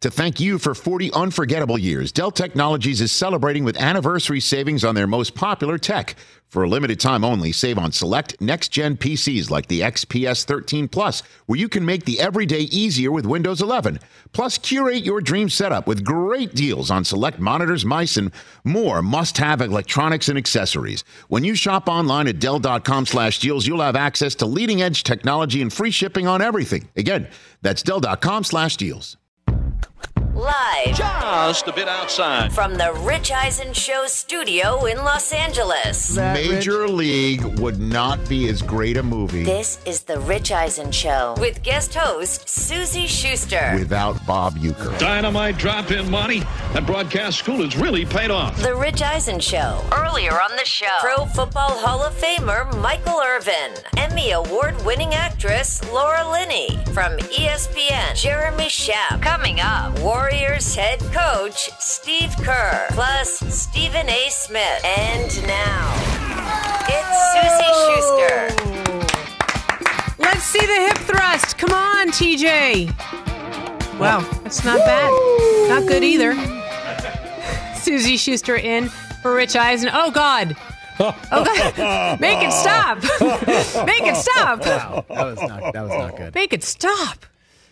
[0.00, 4.94] To thank you for 40 unforgettable years, Dell Technologies is celebrating with anniversary savings on
[4.94, 6.16] their most popular tech.
[6.48, 10.88] For a limited time only, save on select next gen PCs like the XPS 13
[10.88, 13.98] Plus, where you can make the everyday easier with Windows 11.
[14.32, 18.32] Plus, curate your dream setup with great deals on select monitors, mice, and
[18.64, 21.04] more must have electronics and accessories.
[21.28, 25.60] When you shop online at Dell.com slash deals, you'll have access to leading edge technology
[25.60, 26.88] and free shipping on everything.
[26.96, 27.28] Again,
[27.60, 29.18] that's Dell.com slash deals.
[30.40, 32.50] Live Just a bit outside.
[32.50, 36.16] from the Rich Eisen Show studio in Los Angeles.
[36.16, 41.34] Major League would not be as great a movie This is the Rich Eisen Show
[41.38, 43.72] with guest host Suzy Shuster.
[43.78, 44.98] without Bob Uecker.
[44.98, 46.40] Dynamite drop in money.
[46.72, 48.56] That broadcast school has really paid off.
[48.62, 49.84] The Rich Eisen Show.
[49.92, 55.82] Earlier on the show, Pro Football Hall of Famer Michael Irvin, Emmy Award winning actress
[55.92, 59.20] Laura Linney from ESPN, Jeremy Schaap.
[59.20, 59.98] Coming up,
[60.30, 64.28] Warriors head coach Steve Kerr, plus Stephen A.
[64.30, 64.84] Smith.
[64.84, 65.92] And now,
[66.86, 68.54] it's Suzy Shuster.
[70.18, 71.58] Let's see the hip thrust.
[71.58, 72.86] Come on, TJ.
[73.98, 75.10] Wow, that's not bad.
[75.68, 76.34] Not good either.
[77.76, 78.88] Suzy Shuster in
[79.22, 79.90] for Rich Eisen.
[79.92, 80.56] Oh, God.
[81.02, 82.20] Oh, God.
[82.20, 82.98] Make it stop.
[83.86, 84.60] Make it stop.
[84.60, 85.72] Wow, That was not.
[85.72, 86.34] That was not good.
[86.34, 87.24] Make it stop.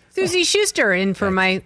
[0.08, 1.60] Suzy Shuster in for my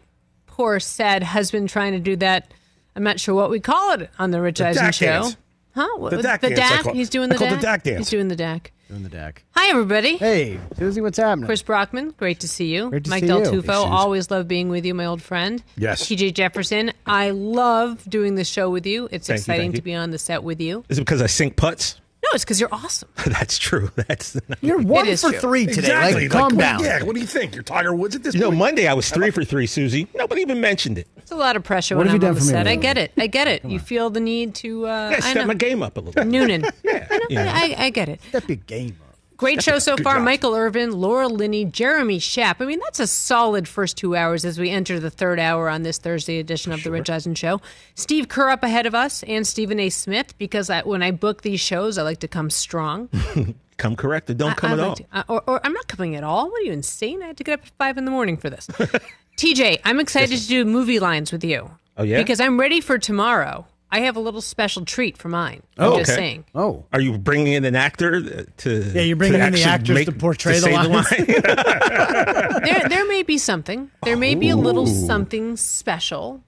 [0.53, 2.53] poor, sad husband trying to do that.
[2.95, 5.07] I'm not sure what we call it on the Rich Eisen Dak show.
[5.07, 5.37] dance.
[5.75, 5.89] Huh?
[5.97, 6.83] What- The Dak the dance, I Dak?
[6.85, 7.61] call- He's doing the call Dak.
[7.61, 7.99] the Dak dance.
[7.99, 8.71] He's doing the Dak.
[8.91, 9.43] Doing the deck.
[9.57, 10.19] Hi, everybody.
[10.19, 11.47] Hey, Suzy, what's happening?
[11.47, 12.91] Chris Brockman, great to see you.
[12.91, 13.63] Great to Mike see Del you.
[13.63, 15.63] Tufo, always love being with you, my old friend.
[15.79, 16.03] Yes.
[16.07, 19.09] TJ Jefferson, I love doing the show with you.
[19.11, 19.83] It's Thank exciting thank to you.
[19.85, 20.85] be on the set with you.
[20.91, 22.02] Is it because I sink putts?
[22.23, 23.09] No, it's because you're awesome.
[23.27, 23.91] That's true.
[23.97, 25.41] That's You're one for true.
[25.41, 25.79] three today.
[25.81, 26.23] Exactly.
[26.29, 26.83] Like, calm what- down.
[26.85, 27.03] Yeah.
[27.03, 27.55] What do you think?
[27.55, 28.51] You're Tiger Woods at this You know.
[28.53, 30.07] Monday I was three for three, Suzy.
[30.15, 31.09] Nobody even mentioned it.
[31.17, 32.69] It's a lot of pressure What when have I'm on done the for me set.
[32.69, 33.13] I get it.
[33.19, 33.65] I get it.
[33.65, 34.87] You feel the need to.
[34.87, 35.47] Uh, Yeah, I step know.
[35.47, 36.25] my game up a little.
[36.25, 36.65] Noonan.
[36.85, 37.45] Yeah, you know.
[37.53, 38.21] I, I get it.
[38.29, 39.12] Step your game up.
[39.43, 40.15] Great show so far.
[40.17, 40.25] job.
[40.25, 42.57] Michael Irvin, Laura Linney, Jeremy Schaap.
[42.61, 45.83] I mean, that's a solid first two hours as we enter the third hour on
[45.83, 47.61] this Thursday edition of the Rich Eisen Show.
[47.97, 49.91] Steve Kerr up ahead of us and Stephen A.
[49.91, 53.09] Smith because I, when I book these shows, I like to come strong.
[53.79, 54.95] Come correct or don't come I at like all.
[54.95, 56.49] to- uh, or, or I'm not coming at all.
[56.49, 57.21] What are you insane?
[57.21, 58.67] I had to get up at five in the morning for this.
[59.39, 61.69] TJ, I'm excited to do movie lines with you.
[61.97, 62.19] Oh, yeah?
[62.19, 63.67] because I'm ready for tomorrow.
[63.95, 65.63] I have a little special treat for mine.
[65.79, 66.19] Oh, I'm just okay.
[66.21, 66.45] saying.
[66.55, 68.93] Oh, Are you bringing in an actor to?
[68.95, 70.89] Yeah, you're bringing in the actors make- to portray the say lines?
[71.13, 71.27] line?
[72.65, 73.91] There, there may be something.
[74.05, 76.43] There may be a little something special.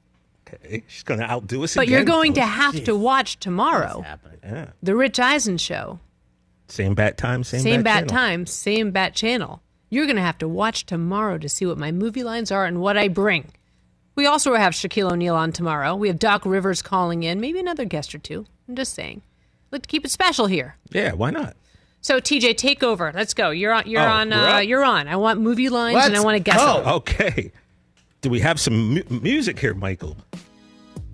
[0.48, 1.74] okay, she's going to outdo us.
[1.74, 2.52] But you're again, going to folks.
[2.54, 4.68] have to watch tomorrow happening.
[4.82, 5.98] the Rich Eisen show.
[6.68, 9.60] Same bat time, same, Same bat bat, time, same bat channel.
[9.90, 12.80] You're going to have to watch tomorrow to see what my movie lines are and
[12.80, 13.50] what I bring.
[14.16, 15.94] We also have Shaquille O'Neal on tomorrow.
[15.96, 18.46] We have Doc Rivers calling in, maybe another guest or two.
[18.68, 19.22] I'm just saying.
[19.70, 20.76] Like to keep it special here.
[20.90, 21.56] Yeah, why not?
[22.00, 23.10] So TJ, take over.
[23.14, 23.50] Let's go.
[23.50, 23.88] You're on.
[23.88, 24.32] You're Oh, on.
[24.32, 25.08] Uh, you're on.
[25.08, 26.86] I want movie lines and I want to guess them.
[26.86, 27.50] Okay.
[28.20, 30.16] Do we have some mu- music here, Michael?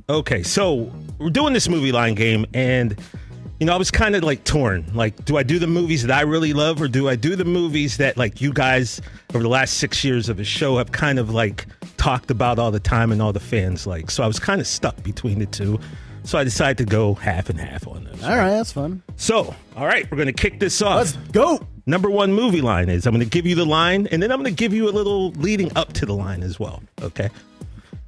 [0.08, 2.98] Okay, so we're doing this movie line game, and
[3.60, 4.84] you know, I was kind of like torn.
[4.92, 7.44] Like, do I do the movies that I really love, or do I do the
[7.44, 9.00] movies that like you guys
[9.34, 11.66] over the last six years of the show have kind of like
[12.00, 14.10] talked about all the time and all the fans like?
[14.10, 15.78] So I was kind of stuck between the two.
[16.24, 18.22] So I decided to go half and half on those.
[18.22, 19.02] All right, that's fun.
[19.16, 20.96] So, all right, we're going to kick this off.
[20.96, 21.66] Let's go.
[21.86, 24.38] Number one movie line is I'm going to give you the line, and then I'm
[24.38, 26.82] going to give you a little leading up to the line as well.
[27.00, 27.30] Okay.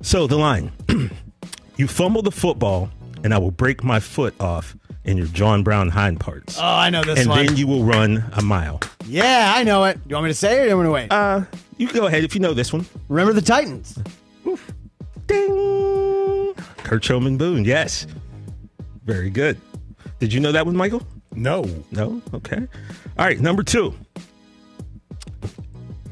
[0.03, 0.73] So the line
[1.77, 2.91] You fumble the football,
[3.25, 6.59] and I will break my foot off in your John Brown hind parts.
[6.59, 7.47] Oh, I know this and one.
[7.47, 8.81] then you will run a mile.
[9.07, 9.95] yeah, I know it.
[9.95, 11.13] Do you want me to say it or do you want me to wait?
[11.13, 11.45] Uh,
[11.77, 12.87] you can go ahead if you know this one.
[13.09, 13.99] Remember the Titans?
[14.47, 14.73] Oof.
[15.27, 16.55] Ding!
[16.79, 18.07] Coach Herman Boone, yes.
[19.05, 19.61] Very good.
[20.21, 21.05] Did you know that one, Michael?
[21.35, 21.65] No.
[21.91, 22.21] No?
[22.35, 22.59] Okay.
[23.19, 23.95] All right, number two.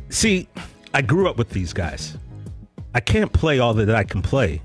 [0.08, 0.48] See,
[0.94, 2.16] I grew up with these guys.
[2.94, 4.60] I can't play all that I can play.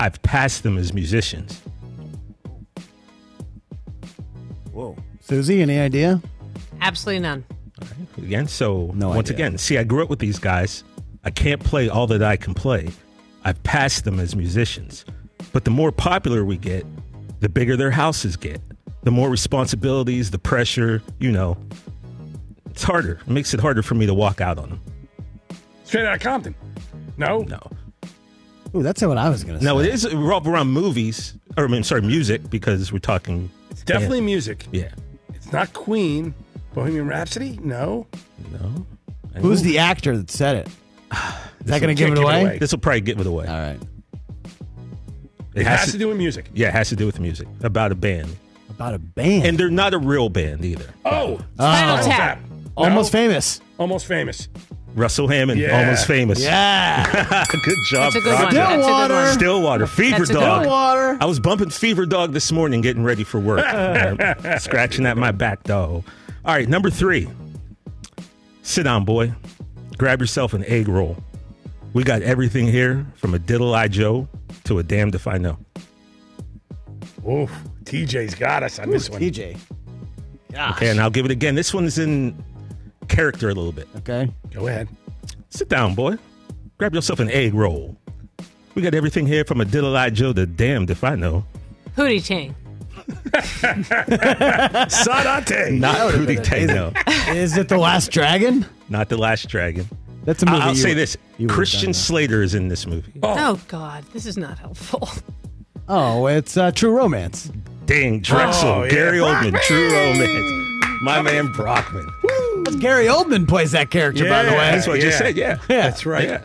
[0.00, 1.60] I've passed them as musicians.
[4.72, 4.96] Whoa.
[5.20, 6.20] Suzy, any idea?
[6.80, 7.44] Absolutely none.
[8.18, 9.46] Again, so No once idea.
[9.46, 10.84] again, see, I grew up with these guys.
[11.24, 12.88] I can't play all that I can play.
[13.44, 15.04] I've passed them as musicians.
[15.52, 16.86] But the more popular we get,
[17.40, 18.60] the bigger their houses get.
[19.02, 21.56] The more responsibilities, the pressure, you know.
[22.70, 23.20] It's harder.
[23.26, 24.80] It makes it harder for me to walk out on them.
[25.84, 26.54] Straight out of Compton.
[27.16, 27.40] No?
[27.40, 27.60] No.
[28.74, 29.64] Ooh, that's what I was gonna say.
[29.66, 33.50] No, it is revolve around movies, or I mean, sorry, music, because we're talking.
[33.82, 34.66] It's definitely music.
[34.70, 34.90] Yeah.
[35.34, 36.34] It's not Queen.
[36.72, 37.58] Bohemian Rhapsody?
[37.62, 38.06] No.
[38.52, 38.86] No.
[39.40, 40.68] Who's the actor that said it?
[40.68, 42.58] Is that going to give it away?
[42.58, 43.46] This will probably give it away.
[43.46, 43.80] All right.
[45.54, 46.48] It has to do with music.
[46.54, 48.34] Yeah, it has to do with music about a band,
[48.70, 49.44] About a band.
[49.46, 50.86] and they're not a real band either.
[51.04, 52.02] Oh, Spinal Oh.
[52.08, 52.38] Tap.
[52.40, 52.84] No?
[52.84, 53.60] Almost famous.
[53.78, 54.48] Almost famous.
[54.94, 55.78] Russell Hammond, Yeah.
[55.78, 56.42] almost famous.
[56.42, 57.04] Yeah.
[57.64, 58.12] good job.
[58.12, 58.42] That's a good one.
[58.44, 58.54] Roger.
[58.56, 59.14] That's a good Stillwater.
[59.14, 59.32] one.
[59.32, 60.58] Stillwater, Fever That's a Dog.
[60.60, 60.68] one.
[60.68, 61.18] Water.
[61.20, 65.30] I was bumping Fever Dog this morning, getting ready for work, Uh, scratching at my
[65.32, 66.04] back dog.
[66.44, 67.28] All right, number three.
[68.62, 69.32] Sit down, boy.
[69.98, 71.16] Grab yourself an egg roll.
[71.94, 74.28] We got everything here from a diddle eye Joe
[74.64, 75.58] to a damned if I know.
[77.28, 77.50] Oof.
[77.84, 79.20] TJ's got us on this one.
[79.20, 79.56] TJ.
[80.52, 80.76] Gosh.
[80.76, 81.54] Okay, and I'll give it again.
[81.54, 82.42] This one's in
[83.08, 83.88] character a little bit.
[83.98, 84.30] Okay.
[84.52, 84.88] Go ahead.
[85.50, 86.16] Sit down, boy.
[86.78, 87.96] Grab yourself an egg roll.
[88.74, 91.44] We got everything here from a diddle Joe to damned if I know.
[91.96, 92.54] Hootie Chang.
[94.88, 95.78] Sadate.
[95.78, 96.92] Not Hootie Tang, no.
[97.34, 98.64] Is it The Last Dragon?
[98.88, 99.88] Not the last dragon.
[100.24, 100.58] That's a movie.
[100.60, 101.92] I'll you- say this: you Christian.
[101.94, 103.12] Slater is in this movie.
[103.22, 105.08] Oh, God, this is not helpful.
[105.88, 107.50] Oh, it's uh, True Romance.
[107.86, 108.90] Dang, Drexl, Oh, yeah.
[108.90, 110.61] Gary Oldman, True Romance,
[111.02, 112.06] my man Brockman.
[112.64, 114.56] That's Gary Oldman plays that character, by the way.
[114.58, 115.26] That's what I just Yeah.
[115.26, 115.36] said.
[115.36, 115.82] Yeah, Yeah.
[115.82, 116.28] That's right.
[116.28, 116.42] yeah.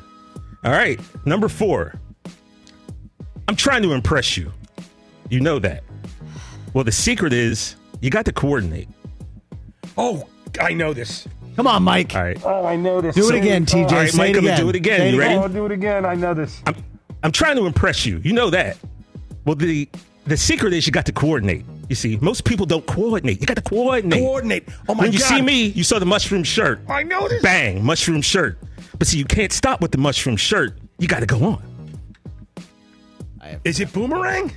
[0.64, 1.94] All right, number four.
[3.48, 4.52] I'm trying to impress you.
[5.30, 5.84] You know that.
[6.74, 8.90] Well, the secret is you got to coordinate.
[9.98, 10.28] Oh,
[10.60, 11.28] I know this.
[11.56, 12.14] Come on, Mike.
[12.16, 13.16] All right, Oh, I know this.
[13.16, 13.86] Do it again, TJ.
[13.92, 14.60] All right, Say Mike, it I'm gonna again.
[14.60, 15.00] do it again.
[15.00, 15.36] Say You ready?
[15.36, 16.06] Oh, do it again.
[16.06, 16.62] I know this.
[16.68, 16.76] I'm
[17.24, 18.20] I'm trying to impress you.
[18.24, 18.78] You know that.
[19.46, 19.90] Well, the
[20.26, 21.66] the secret is you got to coordinate.
[21.90, 23.40] You see, most people don't coordinate.
[23.40, 24.20] You got to coordinate.
[24.20, 24.64] Coordinate.
[24.90, 24.98] Oh, my god.
[25.04, 25.28] when you God.
[25.30, 26.82] see me, you saw the mushroom shirt.
[26.90, 27.42] I know this.
[27.42, 28.58] Bang, mushroom shirt.
[29.00, 30.78] But see, you can't stop with the mushroom shirt.
[31.00, 31.64] You got to go on.
[33.64, 34.52] Is it Boomerang?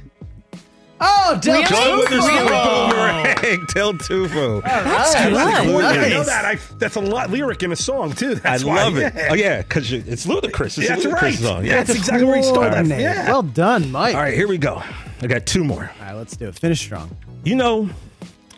[1.02, 1.66] Oh, Del Really?
[1.66, 2.48] John Witherspoon Really?
[2.48, 4.62] boomerang, Del Tufo.
[4.62, 5.30] That's Right.
[5.30, 5.36] good.
[5.84, 6.10] I Nice.
[6.10, 6.44] know that.
[6.44, 8.32] I, that's a lot lyric in a song too.
[8.32, 8.82] I That's why.
[8.82, 9.14] love it.
[9.14, 9.28] Yeah.
[9.30, 10.76] Oh yeah, because it's Ludacris.
[10.76, 11.34] It's That's a Ludacris right.
[11.34, 11.64] song.
[11.64, 11.76] Yeah, Yeah.
[11.84, 12.70] that's exactly where he started.
[12.72, 13.00] Coordinate.
[13.00, 13.28] Yeah.
[13.28, 14.14] Well done, Mike.
[14.14, 14.82] All right, here we go.
[15.22, 15.90] I got two more.
[16.00, 16.58] All right, let's do it.
[16.58, 17.14] Finish strong.
[17.44, 17.90] You know,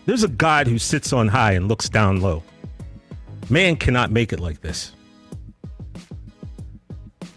[0.06, 2.42] there's a God who sits on high and looks down low.
[3.50, 4.92] Man cannot make it like this.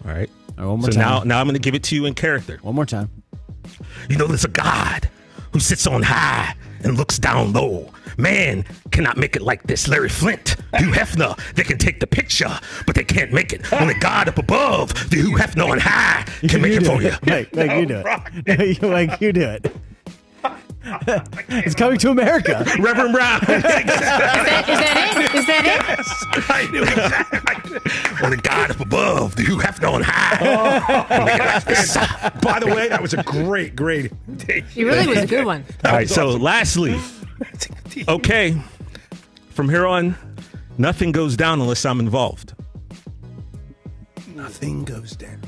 [0.04, 0.30] All right.
[0.58, 1.00] All right, one more so time.
[1.00, 2.58] now, now I'm going to give it to you in character.
[2.62, 3.10] One more time.
[4.08, 5.10] You know, there's a God
[5.52, 7.92] who sits on high and looks down low.
[8.18, 9.88] Man cannot make it like this.
[9.88, 13.70] Larry Flynt, Hugh Hefner, they can take the picture, but they can't make it.
[13.72, 17.12] Only God up above, the Hugh Hefner on high, can make it for you.
[17.26, 18.04] Like Mike, you do it.
[18.82, 19.76] Mike, you do it.
[21.48, 22.64] It's coming to America.
[22.78, 23.40] Reverend Brown.
[23.42, 23.82] Is that,
[24.68, 25.34] is that it?
[25.34, 26.50] Is that it?
[26.50, 28.22] I knew exactly.
[28.24, 30.36] Only God up above, the Hugh Hefner on high.
[31.08, 31.96] Can make it like this.
[32.40, 34.12] By the way, that was a great, great.
[34.48, 35.64] It really was a good one.
[35.84, 36.98] All right, so lastly,
[38.08, 38.56] okay,
[39.50, 40.16] from here on,
[40.78, 42.54] nothing goes down unless I'm involved.
[44.34, 45.40] Nothing goes down.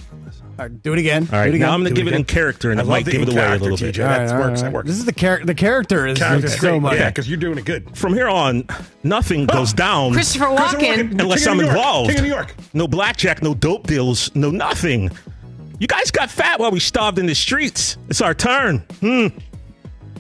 [0.58, 1.28] All right, do it again.
[1.32, 1.60] All right, do it again.
[1.68, 3.12] now I'm going to Do it give it in character, and I it love might
[3.12, 3.94] give it away a character, little bit.
[3.94, 4.02] TJ.
[4.02, 4.88] All right, That all right, works, that works.
[4.88, 5.46] This is the character.
[5.46, 6.98] The character is, Character's is so much.
[6.98, 7.96] Yeah, because you're doing it good.
[7.96, 8.64] From here on,
[9.04, 11.10] nothing goes down Christopher Christopher Walken.
[11.12, 11.20] Walken.
[11.20, 12.10] unless King I'm involved.
[12.10, 12.54] King of New York.
[12.74, 15.10] No blackjack, no dope deals, no nothing.
[15.78, 17.96] You guys got fat while we starved in the streets.
[18.08, 18.78] It's our turn.
[19.00, 19.28] Hmm.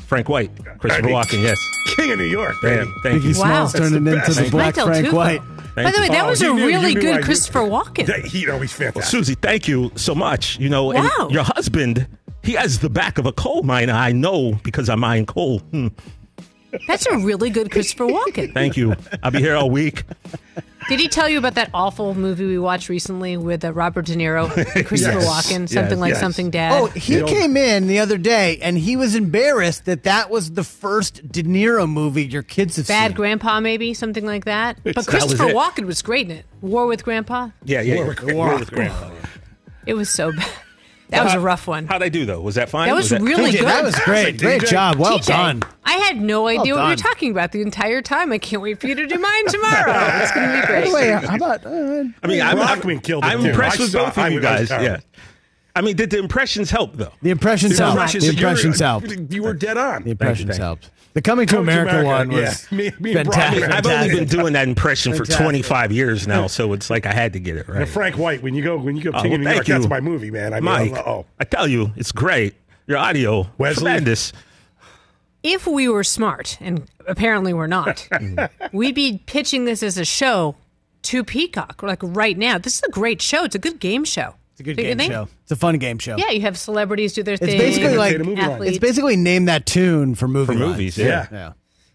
[0.06, 1.26] Frank White, Christopher Right.
[1.26, 1.58] Walken, yes.
[1.96, 2.54] King of New York.
[2.62, 2.76] baby.
[2.84, 2.94] Bam.
[3.02, 3.30] Thank you.
[3.30, 3.66] Biggie Wow.
[3.66, 4.74] Smalls turning That's the into the best.
[4.74, 5.42] Black Frank White.
[5.84, 7.60] By the way, that Oh, was you a knew- really knew I good knew- Christopher
[7.60, 8.06] Walken.
[8.06, 9.04] That- he, no, he's fantastic.
[9.10, 10.58] Suzy, thank you so much.
[10.58, 11.28] You know, and Wow.
[11.30, 12.06] your husband,
[12.42, 13.92] he has the back of a coal miner.
[13.92, 15.58] I know because I mine coal.
[15.60, 15.88] Hmm.
[16.86, 18.52] That's a really good Christopher Walken.
[18.52, 18.94] Thank you.
[19.22, 20.04] I'll be here all week.
[20.88, 24.14] Did he tell you about that awful movie we watched recently with uh, Robert De
[24.16, 24.48] Niro
[24.86, 25.26] Christopher Yes.
[25.28, 25.68] Walken?
[25.68, 25.98] Something Yes.
[25.98, 26.20] like Yes.
[26.20, 26.72] Something Dad.
[26.80, 30.64] Oh, he came in the other day and he was embarrassed that that was the
[30.64, 33.10] first De Niro movie your kids have Bad seen.
[33.10, 34.78] Bad Grandpa, maybe something like that.
[34.82, 35.54] But was Christopher it.
[35.54, 36.46] Walken was great in it.
[36.62, 37.50] War with Grandpa.
[37.64, 37.96] Yeah, yeah.
[37.96, 38.32] Warwick- yeah.
[38.34, 39.10] Warwick Grandpa.
[39.84, 40.50] It was so bad.
[41.10, 41.86] That was a rough one.
[41.86, 42.40] How'd I do though?
[42.40, 42.88] Was that fine?
[42.88, 43.66] That was really TJ, good.
[43.66, 44.38] that was great.
[44.38, 44.96] Great job.
[44.98, 45.62] Well TJ, done.
[45.84, 48.30] I had no idea what you were talking about the entire time.
[48.32, 49.92] I can't wait for you to do mine tomorrow.
[50.22, 50.92] It's going to be great.
[51.20, 53.92] the how about uh, I mean, I'm, Brockman I'm, killed it, I'm impressed I with
[53.92, 54.82] saw- both I of you was- I was guys.
[54.82, 54.98] Yeah.
[55.76, 57.12] I mean, did the impressions help though?
[57.22, 57.96] The impressions The helped.
[57.96, 59.32] impressions- The impressions helped.
[59.32, 60.02] You were dead on.
[60.02, 60.90] The impressions thank helped.
[61.14, 62.76] The Coming to Coming to America, America, one was yeah.
[62.76, 63.64] Me- me and fantastic.
[63.70, 67.32] I've only been doing that impression for 25 years now, so it's like I had
[67.32, 67.88] to get it Now, right.
[67.88, 69.74] Frank White, when you go when you go Oh, King well, of New York, you.
[69.74, 70.52] that's my movie, man.
[70.52, 72.54] I mean, Mike, oh, I tell you, it's great.
[72.86, 73.82] Your audio, Wesley?
[73.84, 74.32] tremendous.
[75.42, 78.48] If we were smart, and apparently we're not, mm.
[78.72, 80.56] we'd be pitching this as a show
[81.02, 82.58] to Peacock, like right now.
[82.58, 83.44] This is a great show.
[83.44, 84.34] It's a good game show.
[84.58, 85.12] It's a good Don't game think?
[85.12, 85.28] show.
[85.44, 86.16] It's a fun game show.
[86.16, 87.58] Yeah, you have celebrities do their It's thing.
[87.58, 88.50] basically like Data movie line.
[88.50, 88.76] athletes.
[88.76, 90.72] it's basically name that tune for movie For lines.
[90.72, 91.06] movies, yeah.
[91.06, 91.26] yeah.
[91.30, 91.52] Yeah.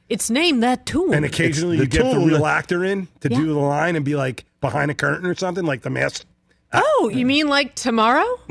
[0.08, 1.14] It's named that tune.
[1.14, 2.26] And occasionally the you get the tune.
[2.28, 3.38] real actor in to Yeah.
[3.38, 6.26] do the line and be like behind a curtain or something, like the mask.
[6.72, 8.40] oh, you mean like tomorrow?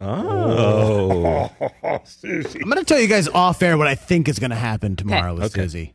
[0.00, 1.50] Oh,
[1.84, 2.58] Oh, Suzy.
[2.60, 4.96] I'm going to tell you guys off air what I think is going to happen
[4.96, 5.62] tomorrow with Okay.
[5.62, 5.94] Suzy.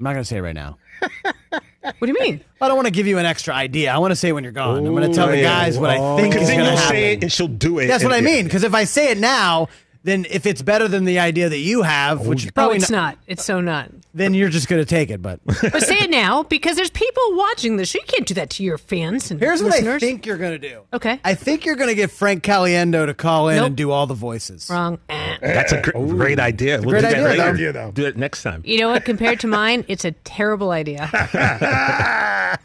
[0.00, 0.78] I'm not going to say it right now.
[1.80, 2.44] What do you mean?
[2.60, 3.92] I don't want to give you an extra idea.
[3.92, 4.78] I want to say when you're gone.
[4.86, 6.80] I'm going to tell the guys what I think because is then going to you'll
[6.80, 6.94] happen.
[6.96, 7.86] say it and she'll do it.
[7.86, 8.44] That's what I mean.
[8.44, 9.68] Because if I say it now,
[10.08, 13.18] then if it's better than the idea that you have, which Oh, probably it's not.
[13.26, 13.90] It's so not.
[14.14, 15.20] then you're just going to take it.
[15.22, 17.94] But But say it now because there's people watching this.
[17.94, 19.74] You can't do that to your fans and here's what.
[19.74, 20.80] I think you're going to do.
[20.92, 21.20] Okay.
[21.24, 23.66] I think you're going to get Frank Caliendo to call in Nope.
[23.66, 24.68] and do all the voices.
[24.70, 24.98] Wrong.
[25.08, 25.36] Eh.
[25.42, 26.80] That's a gr- great idea.
[26.80, 27.36] We'll great do that idea, later.
[27.42, 27.48] though.
[27.50, 27.90] idea, though.
[27.92, 28.62] Do it next time.
[28.64, 29.04] You know what?
[29.04, 31.08] Compared to mine, it's a terrible idea.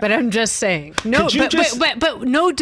[0.00, 0.94] but I'm just saying.
[1.04, 2.52] No, but, just- but, but but no.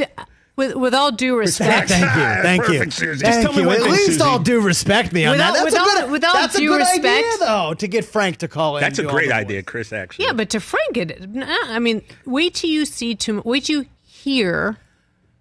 [0.53, 2.09] D- With with all due respect, Thank you.
[2.43, 2.79] Thank you.
[2.79, 3.25] Perfect, Suzy.
[3.25, 3.67] Thank Just tell me you.
[3.69, 4.21] one At least Suzy.
[4.23, 5.65] all due respect me on Without- that.
[5.65, 8.49] That's without- a good, without that's a good respect- idea, though, to get Frank to
[8.49, 8.83] call in.
[8.83, 9.65] That's a great idea, voices.
[9.67, 9.93] Chris.
[9.93, 11.27] Actually, yeah, but to Frank it.
[11.43, 14.77] I mean, wait till you see to wait till you hear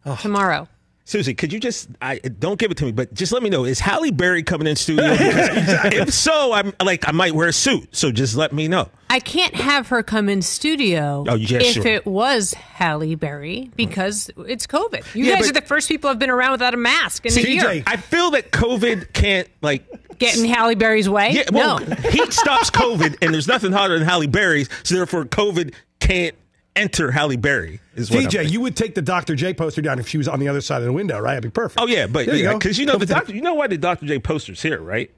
[0.05, 0.17] Oh.
[0.21, 0.67] tomorrow.
[1.11, 3.65] Suzy, could you just I don't give it to me, but just let me know
[3.65, 5.09] is Halle Berry coming in studio?
[5.17, 7.93] Because if so, I'm like I might wear a suit.
[7.93, 8.87] So just let me know.
[9.09, 11.85] I can't have her come in studio Oh, yeah, if sure.
[11.85, 15.13] it was Halle Berry because it's COVID.
[15.13, 17.37] You Yeah, guys but- are the first people who've been around without a mask in
[17.37, 17.83] a year.
[17.85, 19.85] I feel that COVID can't like
[20.17, 21.31] Get in Halle Berry's way?
[21.31, 21.93] Yeah, well, no.
[22.09, 24.69] heat stops COVID, and there's nothing hotter than Halle Berry's.
[24.83, 26.35] So therefore, COVID can't
[26.75, 27.79] enter Halle Berry.
[27.95, 29.35] Is what I'm TJ, you would take the Dr.
[29.35, 31.33] J poster down if she was on the other side of the window, right?
[31.33, 31.79] It'd be perfect.
[31.81, 32.59] Oh yeah, but There you yeah, go.
[32.59, 33.33] because you know the doctor.
[33.33, 34.05] You know why the Dr.
[34.05, 35.11] J poster's here, right?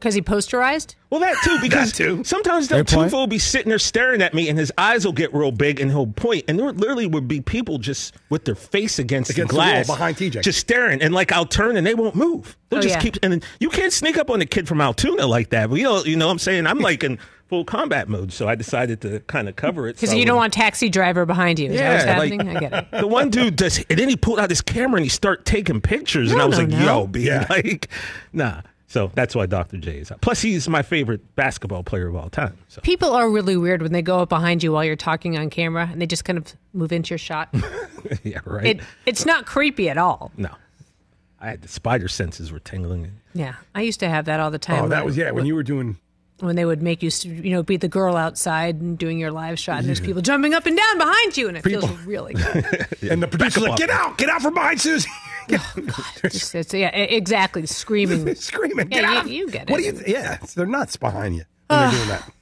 [0.00, 0.96] Because he posterized?
[1.08, 2.24] Well, that too, because That too.
[2.24, 2.84] sometimes the Fair.
[2.84, 5.80] Tufo will be sitting there staring at me, and his eyes will get real big,
[5.80, 9.48] and he'll point, and there literally would be people just with their face against, Against
[9.50, 10.42] the the glass behind TJ.
[10.42, 12.56] just staring, and like I'll turn, and they won't move.
[12.68, 13.00] They'll Oh, just yeah.
[13.00, 15.70] keep, and then you can't sneak up on a kid from Altoona like that.
[15.70, 17.18] But you know, you know, what I'm saying I'm like in
[17.48, 19.96] full combat mode, so I decided to kind of cover it.
[19.96, 21.70] Because so you don't wouldn't- want taxi driver behind you.
[21.70, 23.00] Is that what's Yeah, like- I get it.
[23.00, 25.80] the one dude does, and then he pulled out his camera and he started taking
[25.80, 26.84] pictures, and I was no, like, no.
[26.84, 27.46] "Yo, be Yeah.
[27.50, 27.88] like,
[28.32, 29.78] nah." So that's why Dr.
[29.78, 30.20] J is out.
[30.20, 32.56] Plus, he's my favorite basketball player of all time.
[32.68, 35.50] So People are really weird when they go up behind you while you're talking on
[35.50, 37.48] camera and they just kind of move into your shot.
[38.22, 38.66] yeah, right.
[38.66, 40.30] It It's not creepy at all.
[40.36, 40.50] no,
[41.40, 43.10] I had the spider senses were tingling.
[43.34, 43.54] Yeah.
[43.74, 44.84] I used to have that all the time.
[44.84, 45.32] Oh, that was yeah.
[45.32, 45.96] When you were doing
[46.40, 49.58] when they would make you, you know, be the girl outside and doing your live
[49.58, 52.86] shot, and there's people jumping up and down behind you, and it feels really good.
[53.02, 54.18] and the producer's like, "Get out!
[54.18, 55.08] Get out from behind Suzy!"
[55.48, 58.34] It's- it's- yeah, exactly, screaming.
[58.34, 59.70] Screaming, Yeah, "Get you- out!" you get it.
[59.70, 60.04] What it.
[60.04, 60.16] do you?
[60.16, 62.32] Yeah, they're nuts behind you when they're doing that.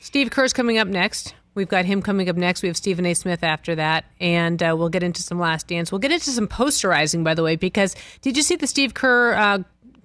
[0.00, 1.34] Steve Kerr's coming up next.
[1.54, 2.62] We've got him coming up next.
[2.62, 3.14] We have Stephen A.
[3.14, 5.92] Smith after that, and uh, we'll get into some Last Dance.
[5.92, 9.34] We'll get into some posterizing, by the way, because did you see the Steve Kerr
[9.34, 9.58] uh,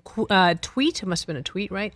[0.04, 1.02] qu- uh, tweet?
[1.02, 1.94] It must have been a tweet, right?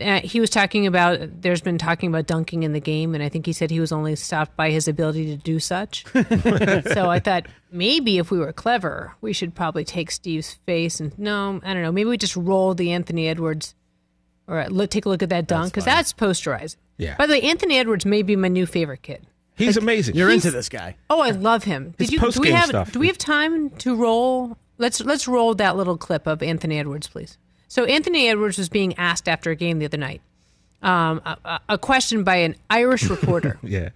[0.00, 1.42] Uh, he was talking about.
[1.42, 3.92] There's been talking about dunking in the game, and I think he said he was
[3.92, 6.04] only stopped by his ability to do such.
[6.12, 11.16] so I thought maybe if we were clever, we should probably take Steve's face and
[11.18, 11.92] no, I don't know.
[11.92, 13.74] Maybe we just roll the Anthony Edwards
[14.46, 16.76] or look, take a look at that dunk because that's posterized.
[16.98, 17.16] Yeah.
[17.16, 19.26] By the way, Anthony Edwards may be my new favorite kid.
[19.56, 20.16] He's amazing.
[20.16, 20.96] You're He's- into this guy.
[21.08, 21.94] Oh, I love him.
[21.98, 22.30] His Did you?
[22.30, 22.68] Do we have?
[22.68, 22.92] stuff.
[22.92, 24.56] Do we have time to roll?
[24.78, 27.36] Let's let's roll that little clip of Anthony Edwards, please.
[27.70, 30.20] So Anthony Edwards was being asked after a game the other night,
[30.82, 33.90] um, a, a- question by an Irish reporter yeah.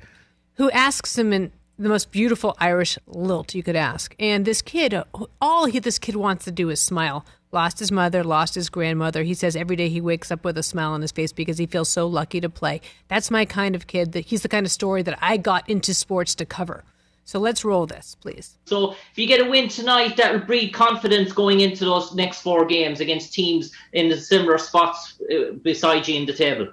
[0.55, 4.15] who asks him in the most beautiful Irish lilt you could ask.
[4.21, 4.95] And this kid,
[5.41, 7.27] all he this kid wants to do is smile.
[7.51, 9.25] Lost his mother, lost his grandmother.
[9.25, 11.67] He says every day he wakes up with a smile on his face because he
[11.67, 12.81] feels so lucky to play.
[13.09, 14.13] That's my kind of kid.
[14.13, 16.85] That he's the kind of story that I got into sports to cover.
[17.25, 18.59] So let's roll this, please.
[18.67, 22.43] So if you get a win tonight, that will breed confidence going into those next
[22.43, 26.69] four games against teams in the similar spots uh, beside you in the table.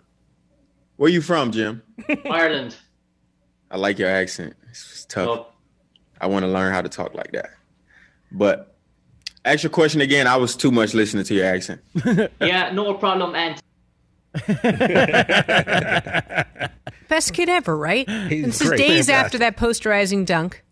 [0.97, 1.81] Where are you from, Jim?
[2.29, 2.75] Ireland.
[3.71, 4.55] I like your accent.
[4.69, 5.25] It's tough.
[5.25, 5.47] So
[6.19, 7.51] I want to learn how to talk like that.
[8.31, 8.75] But
[9.45, 10.27] ask your question again.
[10.27, 11.81] I was too much listening to your accent.
[12.41, 13.35] yeah, no problem.
[13.35, 13.61] And
[17.11, 18.09] Best kid ever, right?
[18.29, 19.13] He's this is days Fantastic.
[19.15, 20.63] after that posterizing dunk.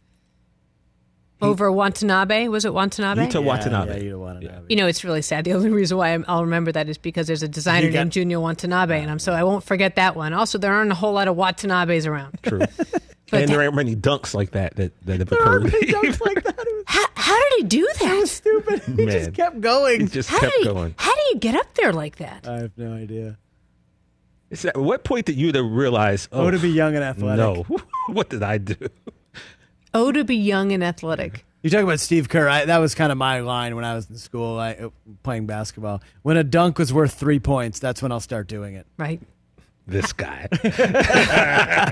[1.41, 2.47] Over Watanabe.
[2.47, 3.27] Was it Watanabe?
[3.27, 4.05] Yuta Watanabe.
[4.05, 4.65] Yeah, Yuta Watanabe.
[4.69, 5.43] You know, it's really sad.
[5.43, 8.11] The only reason why I'm, I'll remember that is because there's a designer got- named
[8.13, 10.31] Junya Watanabe, and I'm so I won't forget that one.
[10.31, 12.39] Also, there aren't a whole lot of Watanabes around.
[12.41, 12.61] True.
[13.33, 15.63] and there aren't many dunks like that that, that have occurred.
[15.73, 16.55] like that.
[16.57, 18.27] It was How, how did he do that?
[18.27, 18.81] stupid.
[18.85, 19.09] He Man.
[19.09, 20.03] just kept going.
[20.03, 20.95] It just How kept he, going.
[20.97, 22.47] How do you get up there like that?
[22.47, 23.37] I have no idea.
[24.51, 26.27] It's at what point did you to realize?
[26.31, 27.37] Oh, Oh, to be young and athletic.
[27.37, 27.63] No,
[28.07, 28.75] what did I do?
[29.93, 31.45] Oh, to be young and athletic.
[31.61, 32.47] You talk about Steve Kerr.
[32.47, 34.89] I, that was kind of my line when I was in school I, uh,
[35.23, 36.01] playing basketball.
[36.21, 38.87] When a dunk was worth three points, that's when I'll start doing it.
[38.97, 39.21] Right.
[39.85, 40.47] This guy.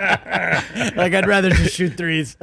[0.96, 2.38] Like I'd rather just shoot threes.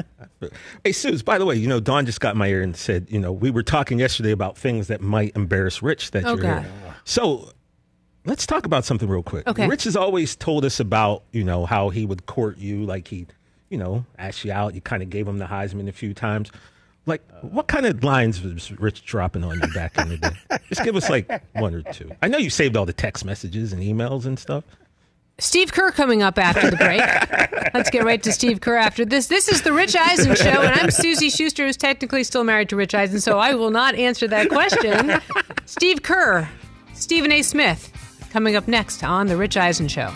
[0.85, 3.06] Hey, Suze, by the way, you know, Don just got in my ear and said,
[3.11, 6.42] you know, we were talking yesterday about things that might embarrass Rich that Oh, you're
[6.42, 6.62] God.
[6.62, 6.73] here.
[7.04, 7.50] So
[8.25, 9.47] let's talk about something real quick.
[9.47, 9.69] Okay.
[9.69, 13.26] Rich has always told us about, you know, how he would court you, like he,
[13.71, 14.75] you know, asked you out.
[14.75, 16.50] You kind of gave him the Heisman a few times.
[17.07, 20.59] Like, what kind of lines was Rich dropping on you back in the day?
[20.69, 22.11] Just give us like one or two.
[22.23, 24.64] I know you saved all the text messages and emails and stuff.
[25.38, 27.00] Steve Kerr coming up after the break.
[27.75, 29.26] Let's get right to Steve Kerr after this.
[29.26, 32.76] This is the Rich Eisen show, and I'm Suzy Shuster, who's technically still married to
[32.76, 35.21] Rich Eisen, so I will not answer that question.
[35.66, 36.49] Steve Kerr,
[36.93, 37.43] Stephen A.
[37.43, 37.93] Smith,
[38.35, 40.12] coming up next on the Rich Eisen show.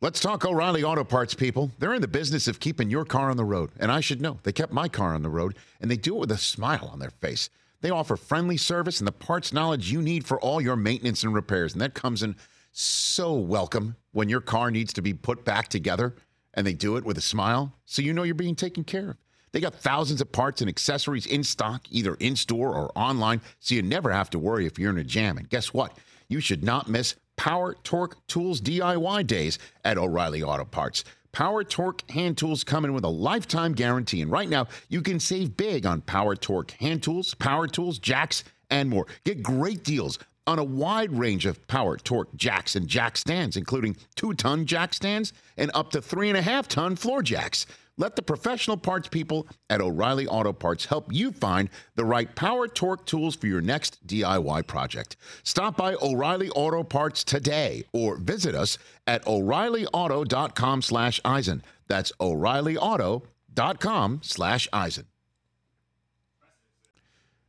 [0.00, 1.72] Let's talk O'Reilly Auto Parts, people.
[1.80, 3.72] They're in the business of keeping your car on the road.
[3.80, 6.20] And I should know, they kept my car on the road, and they do it
[6.20, 7.50] with a smile on their face.
[7.80, 11.34] They offer friendly service and the parts knowledge you need for all your maintenance and
[11.34, 11.72] repairs.
[11.72, 12.36] And that comes in
[12.70, 16.14] so welcome when your car needs to be put back together,
[16.54, 19.16] and they do it with a smile, so you know you're being taken care of.
[19.52, 23.74] They got thousands of parts and accessories in stock, either in store or online, so
[23.74, 25.36] you never have to worry if you're in a jam.
[25.36, 25.96] And guess what?
[26.28, 31.04] You should not miss Power Torque Tools DIY days at O'Reilly Auto Parts.
[31.32, 35.18] Power Torque hand tools come in with a lifetime guarantee, and right now you can
[35.18, 39.06] save big on Power Torque hand tools, power tools, jacks, and more.
[39.24, 43.96] Get great deals on a wide range of Power Torque jacks and jack stands, including
[44.14, 47.66] two ton jack stands and up to three and a half ton floor jacks.
[47.98, 52.66] Let the professional parts people at O'Reilly Auto Parts help you find the right power
[52.66, 55.16] torque tools for your next DIY project.
[55.42, 61.62] Stop by O'Reilly Auto Parts today or visit us at o'reillyauto.com slash Eisen.
[61.86, 65.06] That's o'reillyauto.com slash Eisen.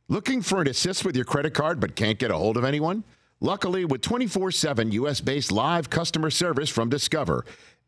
[0.06, 3.04] Looking for an assist with your credit card but can't get a hold of anyone?
[3.40, 7.44] Luckily, with 24 7 US based live customer service from Discover,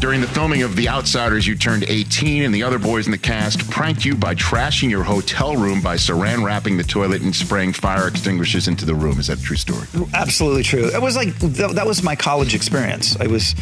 [0.00, 3.18] During the filming of The Outsiders, you turned 18, and the other boys in the
[3.18, 7.74] cast pranked you by trashing your hotel room by saran wrapping the toilet and spraying
[7.74, 9.18] fire extinguishers into the room.
[9.20, 9.86] Is that a true story?
[10.14, 10.86] Absolutely true.
[10.86, 13.14] It was like th- that was my college experience.
[13.20, 13.54] I was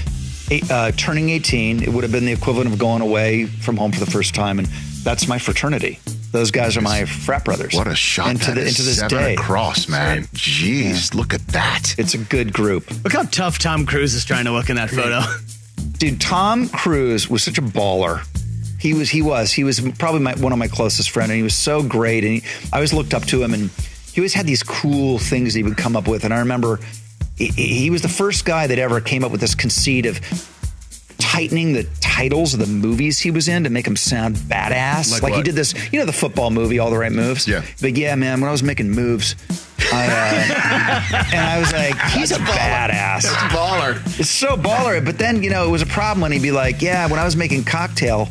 [0.52, 1.82] eight, uh, turning 18.
[1.82, 4.60] It would have been the equivalent of going away from home for the first time,
[4.60, 4.68] and
[5.02, 5.98] that's my fraternity.
[6.30, 7.74] Those guys are my frat brothers.
[7.74, 8.68] What a shot And to, that the, is.
[8.78, 9.34] into this Seven day.
[9.34, 10.24] across, man.
[10.34, 11.96] Jeez, look at that.
[11.98, 12.88] It's a good group.
[13.02, 15.22] Look how tough Tom Cruise is trying to look in that photo.
[15.92, 18.24] Dude, Tom Cruise was such a baller.
[18.78, 21.42] He was, he was, he was probably my, one of my closest friends, and he
[21.42, 22.24] was so great.
[22.24, 23.70] And he, I always looked up to him, and
[24.12, 26.24] he always had these cool things he would come up with.
[26.24, 26.78] And I remember
[27.36, 30.20] he, he was the first guy that ever came up with this conceit of
[31.18, 35.12] tightening the titles of the movies he was in to make them sound badass.
[35.12, 37.46] Like Like, he did this, you know, the football movie, All the Right Moves.
[37.46, 37.64] Yeah.
[37.80, 39.34] But yeah, man, when I was making moves,
[39.92, 43.22] I, uh, and I was like, he's a badass.
[43.50, 43.96] Baller.
[44.20, 45.04] It's so baller.
[45.04, 47.24] But then, you know, it was a problem when he'd be like, yeah, when I
[47.24, 48.28] was making cocktail,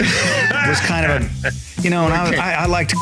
[0.00, 2.94] it was kind of a, you know, and I, I, I liked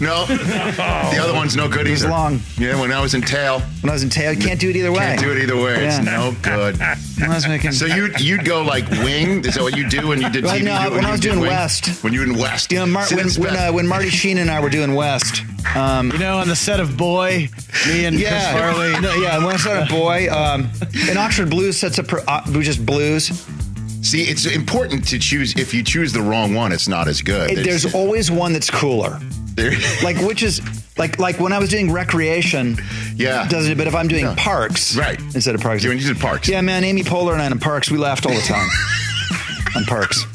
[0.00, 2.08] No, the other one's no good It either.
[2.08, 2.40] long.
[2.56, 4.32] Yeah, when I was in tail, when I was in tail.
[4.32, 4.98] You can't do it either way.
[4.98, 5.84] can't do it either way.
[5.86, 6.78] It's no good.
[6.78, 9.44] When I was making, So you you'd go like wing?
[9.44, 11.40] Is that what you do when you did Well, no, You- when I was doing
[11.40, 11.50] wing?
[11.50, 12.02] West.
[12.02, 12.72] When you were in West.
[12.72, 15.42] you know, Mar- See, when when, uh, when Marty Sheen and I were doing West,
[15.74, 17.48] um, you know, on the set of Boy,
[17.86, 19.00] me and Chris yeah, Farley.
[19.00, 20.68] no, yeah, when I started boy, um,
[21.10, 23.26] in Oxford Blues sets up uh, just blues.
[24.02, 25.54] See, it's important to choose.
[25.56, 27.50] If you choose the wrong one, it's not as good.
[27.50, 29.20] It, It's- there's always one that's cooler.
[29.54, 29.72] there-
[30.02, 30.60] Like which is
[30.98, 32.76] like like when I was doing recreation.
[33.14, 33.46] Yeah.
[33.48, 33.78] Does it?
[33.78, 34.34] But if I'm doing Yeah.
[34.36, 35.20] parks, Right.
[35.34, 36.48] instead of parks, You- when you did parks.
[36.48, 38.68] Yeah, man, Amy Poehler and I in parks, we laughed all the time
[39.76, 40.26] on parks.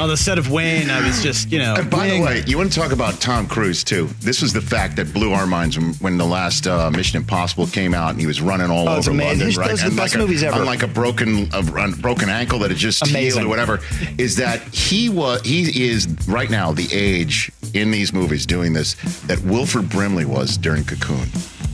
[0.00, 1.74] On the set of Wayne, I was just, you know.
[1.74, 4.08] And by Wayne- the way, you want to talk about Tom Cruise too?
[4.20, 7.66] This was the fact that blew our minds when, when the last uh, Mission Impossible
[7.66, 9.26] came out, and he was running all Oh, over amazing.
[9.28, 9.70] London, Those right?
[9.72, 10.60] are the and best like movies a, ever.
[10.60, 13.44] on like a broken a run- broken ankle that had just healed Amazing.
[13.44, 13.80] or whatever.
[14.18, 18.94] Is that he was he is right now the age in these movies doing this
[19.26, 21.28] that Wilford Brimley was during Cocoon.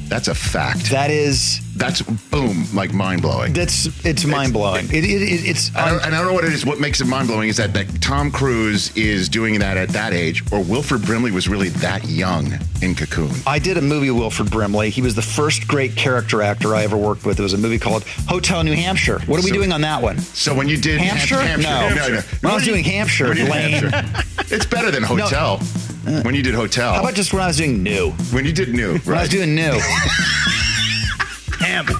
[0.09, 0.91] That's a fact.
[0.91, 3.53] That is That's boom, like mind blowing.
[3.53, 4.87] that's it's mind blowing.
[4.87, 6.65] It, it, it, it's I don't, and I don't know what it is.
[6.65, 10.13] What makes it mind blowing is that, that Tom Cruise is doing that at that
[10.15, 13.33] age, or Wilford Brimley was really that young in Cocoon.
[13.47, 14.91] I did a movie with Wilford Brimley.
[14.91, 17.39] He was the first great character actor I ever worked with.
[17.41, 19.19] It was a movie called Hotel New Hampshire.
[19.27, 20.19] What are we So- doing on that one?
[20.19, 21.41] So when you did Hampshire?
[21.41, 21.89] Hampshire, No.
[21.89, 22.21] no, no.
[22.41, 23.73] When I was doing Hampshire, When Lane.
[23.91, 24.23] Hampshire.
[24.55, 25.61] it's better than Hotel.
[26.07, 28.13] Uh, when you did Hotel, How about just when I was doing New?
[28.31, 28.99] when you did New?
[28.99, 29.81] When I was doing New.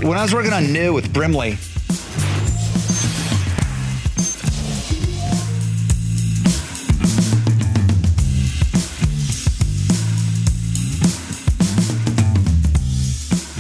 [0.07, 1.59] when I was working on New with Brimley.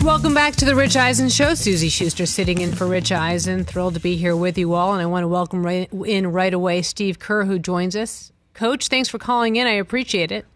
[0.05, 1.55] Welcome back to the Rich Eisen Show.
[1.55, 3.65] Suzy Shuster sitting in for Rich Eisen.
[3.65, 4.93] Thrilled to be here with you all.
[4.93, 8.31] And I want to welcome right in right away Steve Kerr, who joins us.
[8.57, 9.67] Coach, thanks for calling in.
[9.67, 10.47] I appreciate it.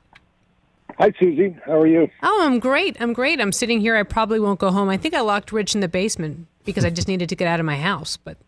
[0.99, 1.55] Hi, Suzy.
[1.67, 2.11] How are you?
[2.23, 2.97] Oh, I'm great.
[2.99, 3.39] I'm great.
[3.41, 3.95] I'm sitting here.
[3.95, 4.89] I probably won't go home.
[4.89, 7.61] I think I locked Rich in the basement because I just needed to get out
[7.61, 8.39] of my house, but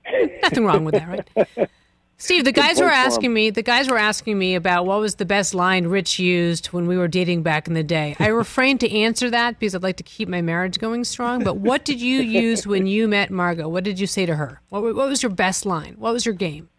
[0.43, 1.69] nothing wrong with that, right?
[2.17, 3.07] Steve, the guys were point for him.
[3.07, 6.69] asking me, the guys were asking me about what was the best line Rich used
[6.69, 8.17] when we were dating back in the day.
[8.19, 11.59] I refrained to answer that because I'd like to keep my marriage going strong, but
[11.59, 13.69] what did you use when you met Margot?
[13.69, 14.63] What did you say to her?
[14.71, 15.97] What, what was your best line?
[15.99, 16.71] What was your game?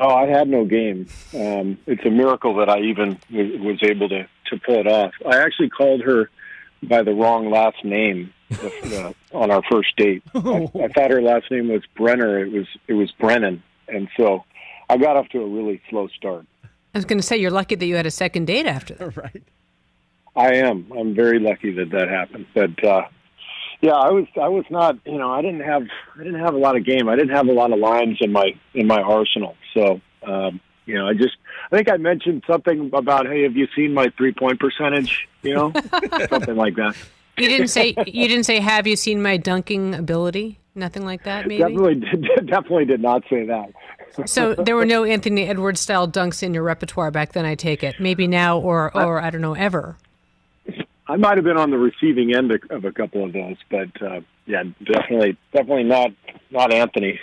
[0.00, 1.06] Oh, I had no game.
[1.34, 5.12] Um, it's a miracle that I even was, was able to, to pull it off.
[5.26, 6.30] I actually called her
[6.82, 8.32] by the wrong last name
[8.62, 10.22] uh, on our first date.
[10.34, 12.38] I, I thought her last name was Brenner.
[12.44, 14.44] It was it was Brennan, and so
[14.88, 16.46] I got off to a really slow start.
[16.94, 19.16] I was going to say you're lucky that you had a second date after that.
[19.16, 19.42] Right.
[20.36, 20.92] I am.
[20.96, 22.46] I'm very lucky that that happened.
[22.54, 23.02] But uh,
[23.80, 24.26] yeah, I was.
[24.40, 24.96] I was not.
[25.04, 25.82] You know, I didn't have.
[26.14, 27.08] I didn't have a lot of game.
[27.08, 29.56] I didn't have a lot of lines in my in my arsenal.
[29.74, 31.36] So um, you know, I just.
[31.70, 35.28] I think I mentioned something about, hey, have you seen my three point percentage?
[35.42, 35.72] You know,
[36.30, 36.96] something like that.
[37.36, 40.58] You didn't say you didn't say have you seen my dunking ability?
[40.74, 41.58] Nothing like that, maybe.
[41.58, 41.94] Definitely,
[42.46, 43.72] definitely did not say that.
[44.26, 47.44] So there were no Anthony Edwards style dunks in your repertoire back then.
[47.44, 47.96] I take it.
[48.00, 49.96] Maybe now, or or I don't know, ever.
[51.06, 54.02] I might have been on the receiving end of, of a couple of those, but
[54.02, 56.10] uh, yeah, definitely, definitely not
[56.50, 57.18] not Anthony.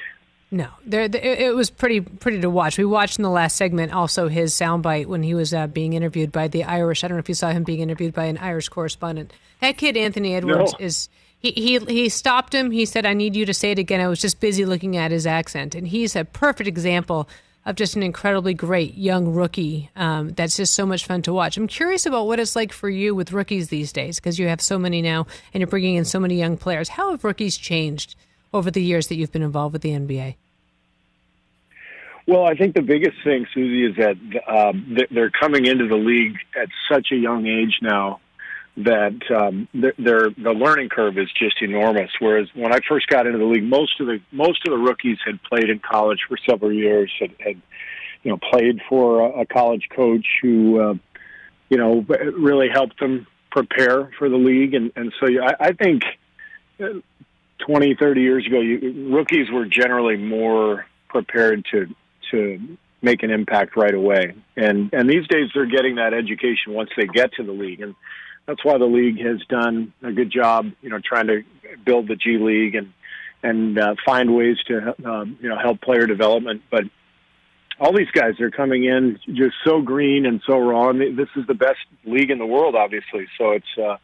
[0.52, 2.78] No, there, it was pretty pretty to watch.
[2.78, 6.32] We watched in the last segment also his soundbite when he was uh, being interviewed
[6.32, 7.04] by the Irish.
[7.04, 9.34] I don't know if you saw him being interviewed by an Irish correspondent.
[9.60, 10.86] That kid Anthony Edwards No.
[10.86, 12.72] is he, he he stopped him.
[12.72, 15.12] He said, "I need you to say it again." I was just busy looking at
[15.12, 17.28] his accent, and he's a perfect example
[17.66, 19.90] of just an incredibly great young rookie.
[19.96, 21.58] Um, that's just so much fun to watch.
[21.58, 24.62] I'm curious about what it's like for you with rookies these days because you have
[24.62, 26.90] so many now, and you're bringing in so many young players.
[26.90, 28.16] How have rookies changed
[28.54, 30.36] over the years that you've been involved with the NBA?
[32.28, 36.38] Well, I think the biggest thing, Suzy, is that um, they're coming into the league
[36.60, 38.20] at such a young age now
[38.78, 42.10] that um, th- their the learning curve is just enormous.
[42.20, 45.18] Whereas when I first got into the league, most of the most of the rookies
[45.24, 47.62] had played in college for several years, had, had
[48.24, 50.94] you know played for a, college coach who uh,
[51.70, 52.06] you know
[52.38, 56.04] really helped them prepare for the league, and and so I, I think.
[57.62, 61.88] Uh, 20, 30 years ago, you, rookies were generally more prepared to
[62.32, 64.34] to make an impact right away.
[64.58, 67.96] And and these days they're getting that education once they get to the league, and
[68.46, 71.44] that's why the league has done a good job, you know, trying to
[71.86, 72.94] build the G League and
[73.44, 76.64] and uh, find ways to um, you know help player development.
[76.70, 76.86] But
[77.80, 80.90] all these guys are coming in just so green and so raw.
[80.90, 83.28] And this is the best league in the world, obviously.
[83.38, 83.98] So it's uh,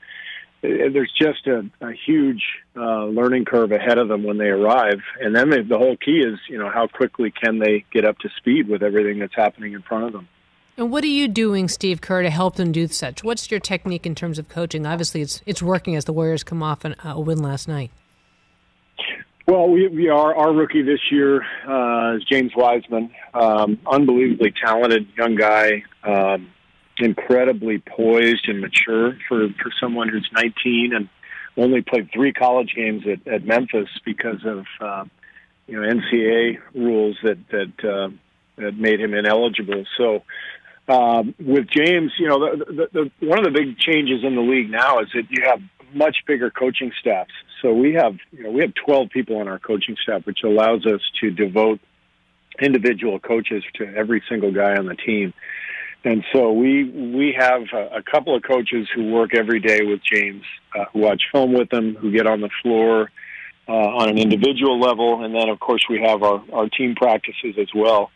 [0.62, 2.44] there's just a, a huge
[2.76, 6.20] uh, learning curve ahead of them when they arrive, and then the, the whole key
[6.20, 9.74] is you know how quickly can they get up to speed with everything that's happening
[9.74, 10.28] in front of them.
[10.78, 13.24] And what are you doing, Steve Kerr, to help them do such?
[13.24, 14.86] What's your technique in terms of coaching?
[14.86, 17.92] Obviously, it's it's working as the Warriors come off an, a win last night.
[19.48, 25.08] Well, we, we are our rookie this year uh, is James Wiseman, um, unbelievably talented
[25.18, 26.48] young guy, um,
[27.02, 31.10] incredibly poised and mature for for someone who's 19 and
[31.58, 35.06] only played three college games at, at Memphis because of uh,
[35.68, 38.10] you know NCAA rules that that uh,
[38.58, 39.86] that made him ineligible.
[39.98, 40.24] So.
[40.88, 44.42] Um, with James, you know, the, the, the, one of the big changes in the
[44.42, 45.62] league now is that you have
[45.94, 47.32] much bigger coaching staffs.
[47.62, 50.86] So we have, you know, we have 12 people on our coaching staff, which allows
[50.86, 51.80] us to devote
[52.60, 55.34] individual coaches to every single guy on the team.
[56.04, 60.02] And so we we have a, a couple of coaches who work every day with
[60.04, 60.44] James,
[60.76, 63.12] uh, who watch film with him, who get on the floor
[63.68, 67.56] uh, on an individual level, and then of course we have our our team practices
[67.60, 68.10] as well.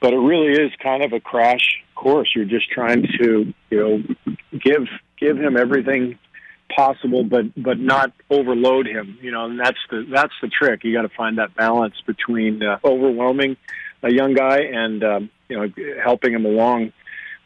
[0.00, 2.30] But it really is kind of a crash course.
[2.34, 4.02] You're just trying to you know
[4.52, 4.88] give
[5.18, 6.18] give him everything
[6.74, 9.18] possible, but but not overload him.
[9.22, 10.82] You know, and that's the that's the trick.
[10.82, 13.56] You got to find that balance between uh, overwhelming
[14.02, 15.68] a young guy and um, you know
[16.02, 16.92] helping him along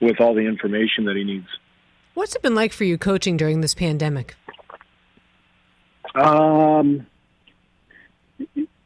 [0.00, 1.48] with all the information that he needs.
[2.14, 4.37] What's it been like for you coaching during this pandemic?
[6.14, 7.07] Um,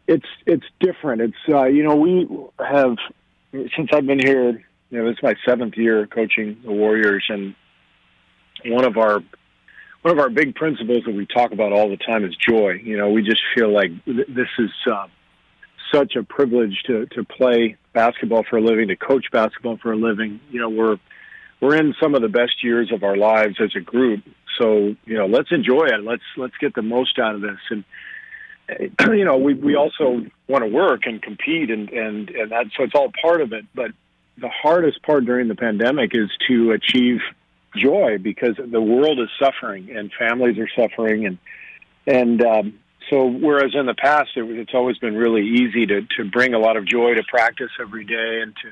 [0.06, 1.20] it's it's different.
[1.20, 2.96] It's uh, you know we have
[3.52, 4.64] since I've been here.
[4.90, 7.54] You know, it's my seventh year coaching the Warriors, and
[8.64, 9.22] one of our
[10.02, 12.80] one of our big principles that we talk about all the time is joy.
[12.82, 15.06] You know, we just feel like th- this is uh,
[15.92, 19.96] such a privilege to to play basketball for a living, to coach basketball for a
[19.96, 20.40] living.
[20.50, 20.98] You know, we're
[21.60, 24.22] we're in some of the best years of our lives as a group.
[24.56, 26.04] So you know, let's enjoy it.
[26.04, 27.58] Let's let's get the most out of this.
[27.70, 27.84] And
[29.18, 32.84] you know, we we also want to work and compete, and and and that so
[32.84, 33.64] it's all part of it.
[33.74, 33.90] But
[34.40, 37.18] the hardest part during the pandemic is to achieve
[37.76, 41.38] joy because the world is suffering and families are suffering and
[42.06, 42.78] and um,
[43.10, 46.58] so whereas in the past it, it's always been really easy to to bring a
[46.58, 48.68] lot of joy to practice every day and to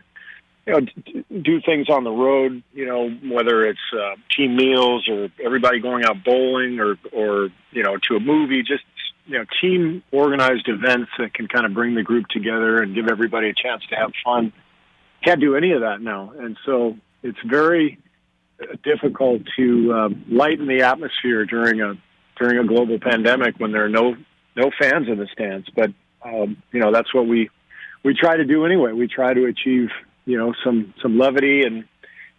[0.67, 5.29] you know do things on the road you know whether it's uh, team meals or
[5.43, 8.85] everybody going out bowling or or you know to a movie just
[9.27, 13.09] you know team organized events that can kind of bring the group together and give
[13.09, 14.53] everybody a chance to have fun.
[15.25, 16.33] Can't do any of that now.
[16.39, 17.99] And so it's very
[18.85, 21.95] difficult to uh, lighten the atmosphere during a
[22.37, 24.17] during a global pandemic when there are no
[24.55, 25.69] no fans in the stands.
[25.75, 27.51] But um, you know that's what we
[28.05, 28.93] we try to do anyway.
[28.93, 29.89] We try to achieve
[30.25, 31.85] you know some some levity and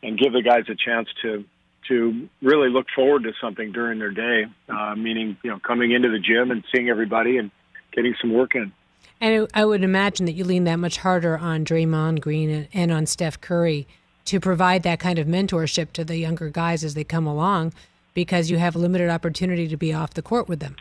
[0.03, 1.43] and give the guys a chance to
[1.87, 4.45] to really look forward to something during their day.
[4.69, 7.51] Uh, meaning you know coming into the gym and seeing everybody and
[7.91, 8.71] getting some work in.
[9.19, 13.07] And I would imagine that you lean that much harder on Draymond Green and on
[13.07, 13.87] Steph Curry
[14.25, 17.73] to provide that kind of mentorship to the younger guys as they come along
[18.17, 20.75] because you have limited opportunity to be off the court with them.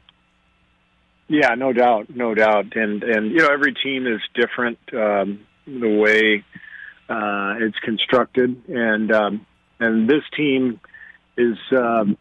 [1.29, 5.99] Yeah, no doubt, no doubt, and and you know every team is different um, the
[6.03, 6.43] way
[7.11, 9.47] uh, it's constructed, and um,
[9.79, 10.81] and this team
[11.37, 12.17] is um,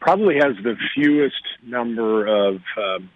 [0.00, 3.08] probably has the fewest number of um,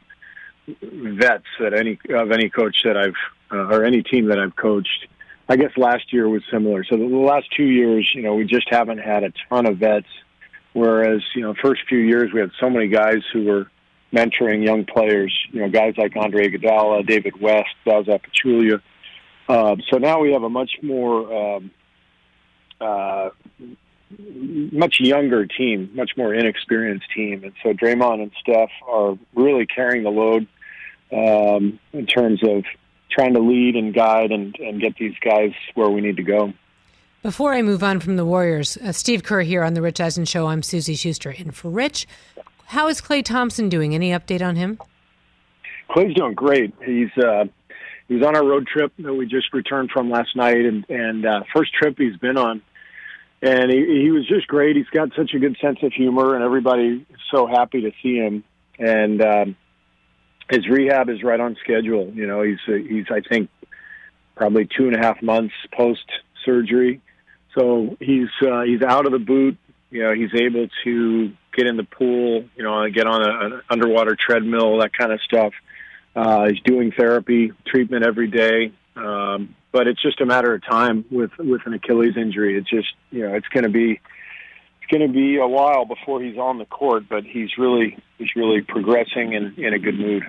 [1.19, 3.15] vets that any of any coach that I've
[3.51, 5.09] uh, or any team that I've coached.
[5.49, 6.85] I guess last year was similar.
[6.85, 10.07] So the last two years, you know, we just haven't had a ton of vets.
[10.73, 13.71] Whereas, you know, first few years we had so many guys who were
[14.13, 15.37] mentoring young players.
[15.51, 18.81] You know, guys like Andre Iguodala, David West, Zaza Pachulia.
[19.49, 21.71] Uh, so now we have a much more, um,
[22.81, 23.31] uh,
[24.73, 30.03] much younger team, much more inexperienced team, and so Draymond and Steph are really carrying
[30.03, 30.47] the load
[31.13, 32.65] um, in terms of
[33.11, 36.53] trying to lead and guide and, and get these guys where we need to go.
[37.23, 40.25] Before I move on from the Warriors, uh, Steve Kerr here on the Rich Eisen
[40.25, 40.47] Show.
[40.47, 42.07] I'm Suzy Shuster in for Rich.
[42.69, 43.95] How is Klay Thompson doing?
[43.95, 44.79] Any update on him?
[45.91, 46.73] Klay's doing great.
[46.83, 47.45] He's uh,
[48.09, 51.27] he was on our road trip that we just returned from last night, and and
[51.27, 52.63] uh, first trip he's been on,
[53.43, 54.77] and he, he was just great.
[54.77, 58.17] He's got such a good sense of humor, and everybody is so happy to see
[58.17, 58.45] him.
[58.79, 59.57] And um,
[60.51, 62.11] his rehab is right on schedule.
[62.15, 63.51] You know, he's uh, he's I think
[64.37, 66.11] probably two and a half months post
[66.47, 67.03] surgery,
[67.55, 69.57] so he's uh, he's out of the boot.
[69.91, 72.45] You know, he's able to get in the pool.
[72.57, 75.53] You know, get on a, an underwater treadmill, that kind of stuff.
[76.15, 81.05] Uh, he's doing therapy treatment every day, um, but it's just a matter of time
[81.11, 82.57] with with an Achilles injury.
[82.57, 86.23] It's just you know, it's going to be it's going to be a while before
[86.23, 90.25] he's on the court, but he's really he's really progressing and in a good mood.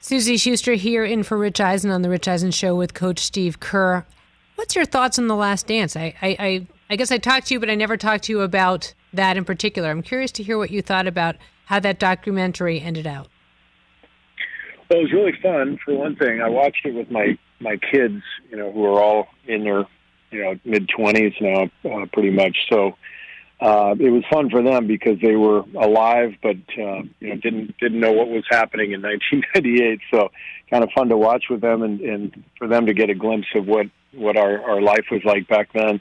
[0.00, 3.58] Suzy Shuster here in for Rich Eisen on the Rich Eisen Show with Coach Steve
[3.58, 4.06] Kerr.
[4.58, 5.94] What's your thoughts on The Last Dance?
[5.94, 8.40] I, I, I, I guess I talked to you, but I never talked to you
[8.40, 9.88] about that in particular.
[9.88, 13.28] I'm curious to hear what you thought about how that documentary ended out.
[14.90, 15.78] Well, it was really fun.
[15.84, 19.28] For one thing, I watched it with my my kids, you know, who are all
[19.46, 19.84] in their
[20.32, 22.56] you know mid twenties now, uh, pretty much.
[22.68, 22.96] So
[23.60, 27.78] uh, it was fun for them because they were alive, but uh, you know didn't
[27.78, 30.00] didn't know what was happening in 1998.
[30.12, 30.30] So
[30.68, 33.46] kind of fun to watch with them, and, and for them to get a glimpse
[33.54, 36.00] of what what our our life was like back then.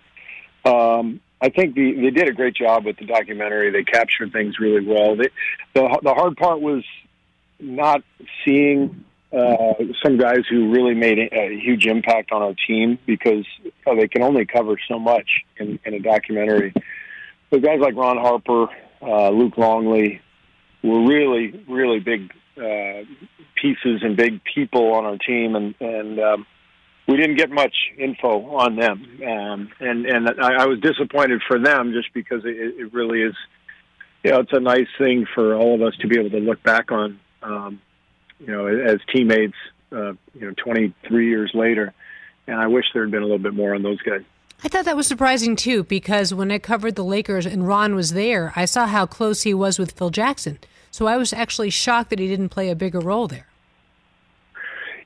[0.66, 3.70] Um, I think the, they did a great job with the documentary.
[3.72, 5.16] They captured things really well.
[5.16, 5.30] They,
[5.74, 6.84] the the hard part was
[7.60, 8.04] not
[8.44, 13.46] seeing uh, some guys who really made a huge impact on our team because
[13.86, 16.74] uh, they can only cover so much in, in a documentary.
[17.50, 18.68] But guys like Ron Harper,
[19.02, 20.22] uh, Luke Longley
[20.84, 23.04] were really, really big uh,
[23.62, 26.46] pieces and big people on our team, and and um,
[27.08, 29.20] we didn't get much info on them.
[29.26, 33.36] Um, and and I, I was disappointed for them just because it, it really is,
[34.24, 36.62] you know, it's a nice thing for all of us to be able to look
[36.64, 37.20] back on.
[37.42, 37.82] Um,
[38.40, 39.56] you know, as teammates,
[39.92, 41.94] uh, you know, 23 years later.
[42.46, 44.22] And I wish there had been a little bit more on those guys.
[44.64, 48.14] I thought that was surprising too, because when I covered the Lakers and Ron was
[48.14, 50.60] there, I saw how close he was with Phil Jackson.
[50.90, 53.48] So I was actually shocked that he didn't play a bigger role there.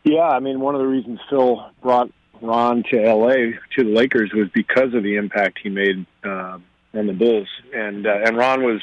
[0.04, 2.12] Yeah, I mean, one of the reasons Phil brought
[2.42, 6.58] Ron to LA to the Lakers was because of the impact he made uh,
[6.94, 8.82] on the Bulls, and uh, and Ron was,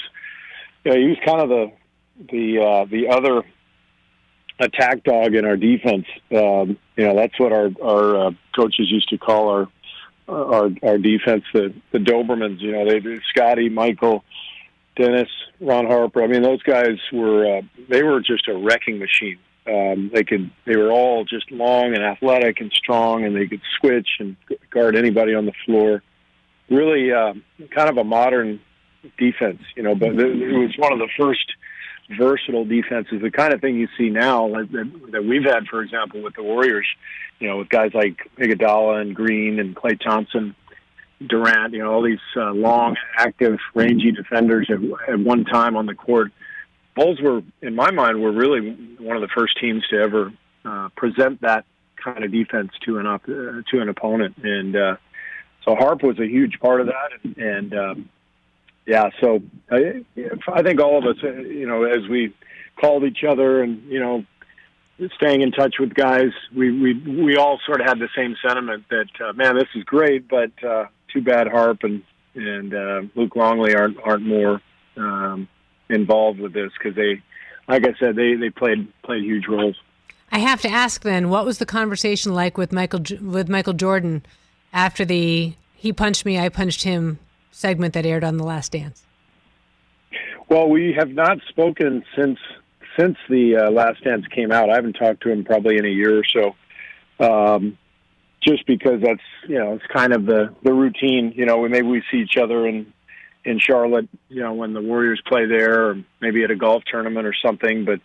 [0.84, 1.72] you know, he was kind of the
[2.30, 3.42] the uh, the other
[4.60, 6.06] attack dog in our defense.
[6.30, 9.68] Um, you know, that's what our our uh, coaches used to call our
[10.28, 12.60] our our defense the the Dobermans.
[12.60, 13.00] You know, they
[13.30, 14.24] Scottie, Michael,
[14.96, 16.22] Dennis, Ron Harper.
[16.22, 19.38] I mean, those guys were uh, they were just a wrecking machine.
[19.68, 23.60] Um, they could they were all just long and athletic and strong, and they could
[23.78, 24.36] switch and
[24.70, 26.02] guard anybody on the floor.
[26.70, 27.34] Really, uh,
[27.74, 28.60] kind of a modern
[29.18, 29.94] defense, you know.
[29.94, 31.52] But it was one of the first
[32.16, 36.22] versatile defenses, the kind of thing you see now that, that we've had, for example,
[36.22, 36.86] with the Warriors,
[37.38, 40.54] you know, with guys like Iguodala and Green and Klay Thompson,
[41.26, 44.78] Durant, you know, all these uh, long, active, rangy defenders at,
[45.12, 46.32] at one time on the court.
[46.94, 50.32] Bulls were, in my mind, were really one of the first teams to ever
[50.64, 51.64] uh, present that
[52.02, 54.96] kind of defense to an op- uh, to an opponent, and uh,
[55.64, 58.08] so Harp was a huge part of that, and, and um,
[58.86, 60.04] yeah, so I,
[60.50, 62.32] I think all of us, uh, you know, as we
[62.80, 64.24] called each other and you know,
[65.16, 68.84] staying in touch with guys, we we we all sort of had the same sentiment
[68.90, 72.02] that uh, man, this is great, but uh, too bad Harp and
[72.34, 74.62] and uh, Luke Longley aren't aren't more
[74.96, 75.48] um,
[75.90, 77.22] involved with this because they,
[77.68, 79.76] like I said, they they played played huge roles.
[80.30, 84.24] I have to ask then, what was the conversation like with Michael with Michael Jordan
[84.72, 87.18] after the he punched me, I punched him
[87.50, 89.04] segment that aired on The Last Dance?
[90.48, 92.38] Well, we have not spoken since
[92.98, 94.70] since the uh, Last Dance came out.
[94.70, 96.56] I haven't talked to him probably in a year or so.
[97.20, 97.78] Um,
[98.42, 101.32] just because that's you know it's kind of the the routine.
[101.36, 102.92] You know, maybe we see each other in
[103.48, 104.08] in Charlotte.
[104.28, 107.84] You know, when the Warriors play there, or maybe at a golf tournament or something.
[107.84, 108.00] But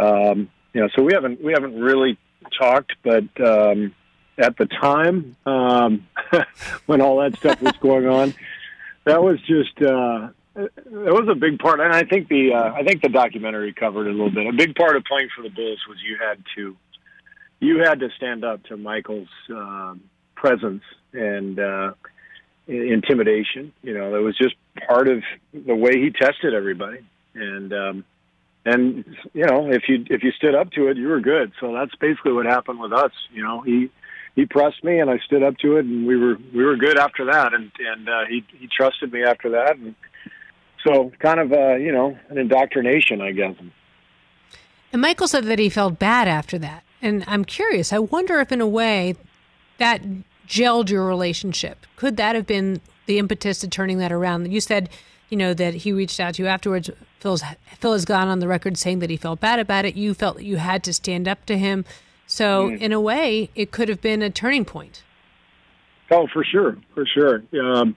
[0.00, 2.18] um, you know, so we haven't we haven't really
[2.58, 2.92] talked.
[3.02, 3.94] But um,
[4.38, 6.06] at the time um,
[6.86, 8.34] when all that stuff was going on,
[9.04, 12.82] that was just uh, it was a big part, and I think the uh, I
[12.82, 14.46] think the documentary covered it a little bit.
[14.46, 16.76] A big part of playing for the Bulls was you had to
[17.60, 20.02] you had to stand up to Michael's um,
[20.34, 21.92] presence and uh,
[22.66, 23.72] intimidation.
[23.82, 24.54] You know, it was just
[24.86, 27.00] part of the way he tested everybody,
[27.34, 28.04] and um,
[28.64, 31.52] and you know, if you if you stood up to it, you were good.
[31.60, 33.12] So that's basically what happened with us.
[33.32, 33.90] You know, he
[34.36, 36.98] he pressed me, and I stood up to it, and we were we were good
[36.98, 39.94] after that, and and uh, he he trusted me after that, and
[40.86, 43.54] so kind of uh, you know an indoctrination, I guess.
[44.92, 47.92] And Michael said that he felt bad after that, and I'm curious.
[47.92, 49.14] I wonder if, in a way,
[49.78, 50.02] that
[50.48, 51.86] gelled your relationship.
[51.96, 54.50] Could that have been the impetus to turning that around?
[54.50, 54.88] You said,
[55.28, 56.88] you know, that he reached out to you afterwards.
[57.18, 57.42] Phil's,
[57.78, 59.96] Phil has gone on the record saying that he felt bad about it.
[59.96, 61.84] You felt that you had to stand up to him.
[62.26, 62.80] So, mm.
[62.80, 65.02] in a way, it could have been a turning point.
[66.10, 67.42] Oh, for sure, for sure.
[67.60, 67.96] Um,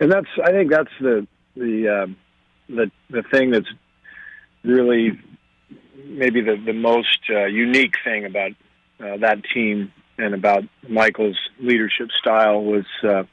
[0.00, 2.16] and that's I think that's the the um,
[2.68, 3.68] the the thing that's
[4.62, 5.18] really
[6.04, 8.52] maybe the the most uh, unique thing about
[9.00, 13.24] uh, that team and about Michael's leadership style was uh,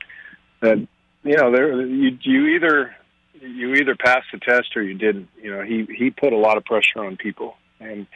[0.61, 0.87] that
[1.23, 2.95] you know there you you either
[3.41, 5.29] you either passed the test or you didn't.
[5.41, 8.07] You know he he put a lot of pressure on people and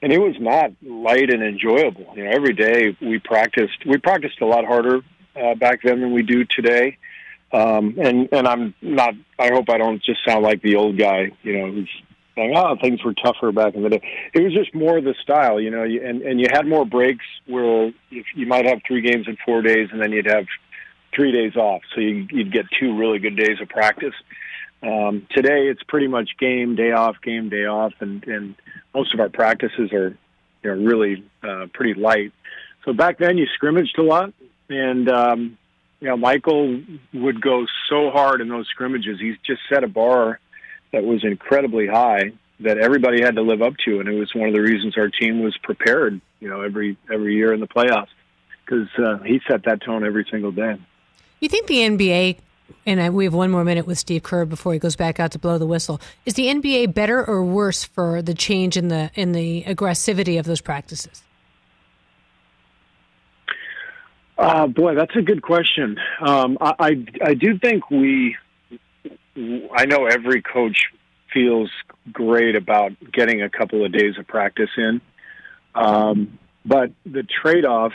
[0.00, 2.06] and it was not light and enjoyable.
[2.14, 3.84] You know, every day we practiced.
[3.84, 5.00] We practiced a lot harder
[5.36, 6.98] uh, back then than we do today.
[7.52, 9.14] Um, and and I'm not.
[9.38, 11.30] I hope I don't just sound like the old guy.
[11.42, 11.90] You know, who's
[12.36, 14.02] saying, "Oh, things were tougher back in the day."
[14.34, 15.58] It was just more the style.
[15.58, 19.26] You know, and and you had more breaks where if you might have three games
[19.26, 20.44] in four days, and then you'd have
[21.14, 24.14] three days off, so you, you'd get two really good days of practice.
[24.82, 28.54] Um, today, it's pretty much game day off, game day off, and and
[28.94, 30.16] most of our practices are
[30.62, 32.32] you know really uh, pretty light.
[32.84, 34.32] So back then, you scrimmaged a lot,
[34.68, 35.58] and um,
[36.00, 36.80] you know Michael
[37.12, 39.18] would go so hard in those scrimmages.
[39.20, 40.38] He's just set a bar
[40.92, 44.48] that was incredibly high that everybody had to live up to, and it was one
[44.48, 48.08] of the reasons our team was prepared you know, every every year in the playoffs
[48.64, 50.76] because uh, he set that tone every single day.
[51.40, 52.38] You think the NBA,
[52.86, 55.38] and we have one more minute with Steve Kerr before he goes back out to
[55.38, 56.00] blow the whistle.
[56.26, 60.46] Is the NBA better or worse for the change in the in the aggressivity of
[60.46, 61.22] those practices?
[64.36, 65.98] Uh, boy, that's a good question.
[66.20, 68.36] Um, I, I I do think we.
[69.36, 70.86] I know every coach
[71.32, 71.70] feels
[72.12, 75.00] great about getting a couple of days of practice in,
[75.76, 77.92] um, but the trade-off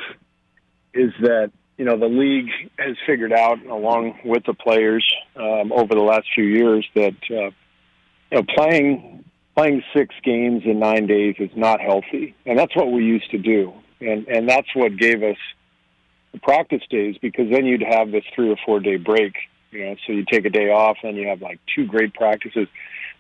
[0.94, 5.06] is that you know the league has figured out, along with the players
[5.36, 7.52] um, over the last few years, that uh,
[8.32, 12.92] you know playing playing six games in nine days is not healthy, and that's what
[12.92, 15.38] we used to do, and and that's what gave us
[16.32, 19.34] the practice days because then you'd have this three or four day break.
[19.72, 22.68] You know, so you take a day off, and you have like two great practices.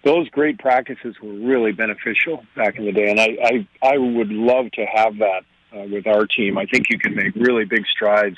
[0.04, 4.30] Those great practices were really beneficial back in the day, and I I, I would
[4.30, 5.43] love to have that
[5.74, 6.57] uh, with our team.
[6.57, 8.38] I think you can make really big strides,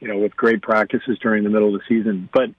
[0.00, 2.28] you know, with great practices during the middle of the season.
[2.32, 2.50] But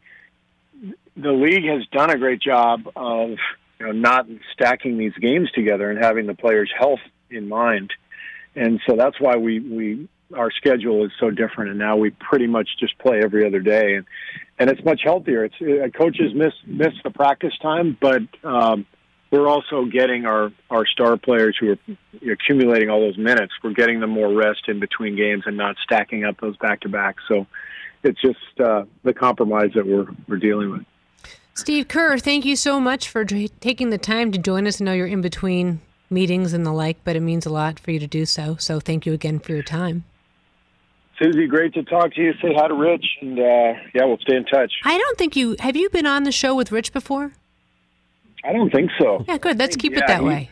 [1.16, 3.38] the league has done a great job of
[3.80, 7.92] you know not stacking these games together and having the players' health in mind.
[8.56, 12.48] And so that's why we we our schedule is so different, and now we pretty
[12.48, 14.06] much just play every other day, and
[14.60, 15.46] and it's much healthier.
[15.46, 18.86] It's uh, coaches miss miss the practice time, but um,
[19.34, 23.52] we're also getting our our star players who are accumulating all those minutes.
[23.64, 26.90] We're getting them more rest in between games and not stacking up those back to
[26.90, 27.16] back.
[27.28, 27.48] So
[28.04, 30.86] it's just uh, the compromise that we're we're dealing with.
[31.56, 34.80] Steve Kerr, thank you so much for taking the time to join us.
[34.80, 35.82] I know you're in between
[36.12, 38.56] meetings and the like, but it means a lot for you to do so.
[38.60, 40.04] So thank you again for your time.
[41.20, 42.34] Suzy, great to talk to you.
[42.42, 44.72] Say hi to Rich, and uh, yeah, we'll stay in touch.
[44.84, 47.34] I don't think you have you been on the show with Rich before.
[48.44, 49.24] I don't think so.
[49.28, 49.58] Yeah, good.
[49.58, 50.50] Let's keep yeah, it that he, way.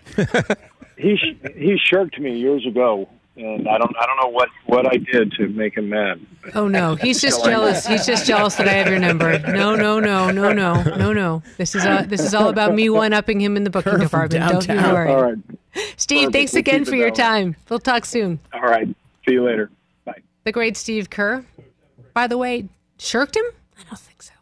[0.98, 4.98] he he shirked me years ago, and I don't I don't know what what I
[4.98, 6.20] did to make him mad.
[6.56, 7.86] Oh no, he's just jealous.
[7.86, 9.40] He's just jealous that I have your number.
[9.40, 11.44] No, no, no, no, no, no, no.
[11.58, 14.50] This is all, this is all about me one upping him in the booking department.
[14.50, 15.10] Don't you worry.
[15.10, 15.38] All right,
[15.98, 16.20] Steve.
[16.20, 16.34] Perfect.
[16.34, 17.56] Thanks We'll again for your time.
[17.70, 18.40] We'll talk soon.
[18.54, 18.88] All right,
[19.28, 19.70] see you later.
[20.06, 20.22] Bye.
[20.44, 21.46] The great Steve Kerr.
[22.14, 22.68] By the way,
[22.98, 23.46] shirked him?
[23.78, 24.34] I don't think so.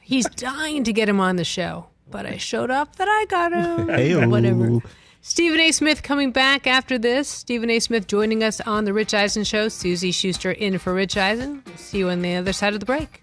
[0.00, 3.52] He's dying to get him on the show, but I showed up that I got
[3.52, 3.88] him.
[3.94, 4.28] Hey-o.
[4.28, 4.80] Whatever.
[5.20, 5.72] Stephen A.
[5.72, 7.28] Smith coming back after this.
[7.28, 7.78] Stephen A.
[7.80, 9.68] Smith joining us on The Rich Eisen Show.
[9.68, 11.62] Suzy Shuster in for Rich Eisen.
[11.66, 13.22] We'll see you on the other side of the break.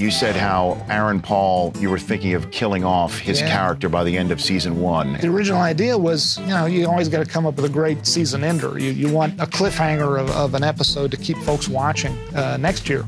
[0.00, 3.50] You said how Aaron Paul, you were thinking of killing off his Yeah.
[3.52, 5.18] character by the end of season one.
[5.20, 8.06] The original idea was, you know, you always got to come up with a great
[8.06, 8.78] season ender.
[8.78, 12.88] You, you want a cliffhanger of, of an episode to keep folks watching uh, next
[12.88, 13.04] year.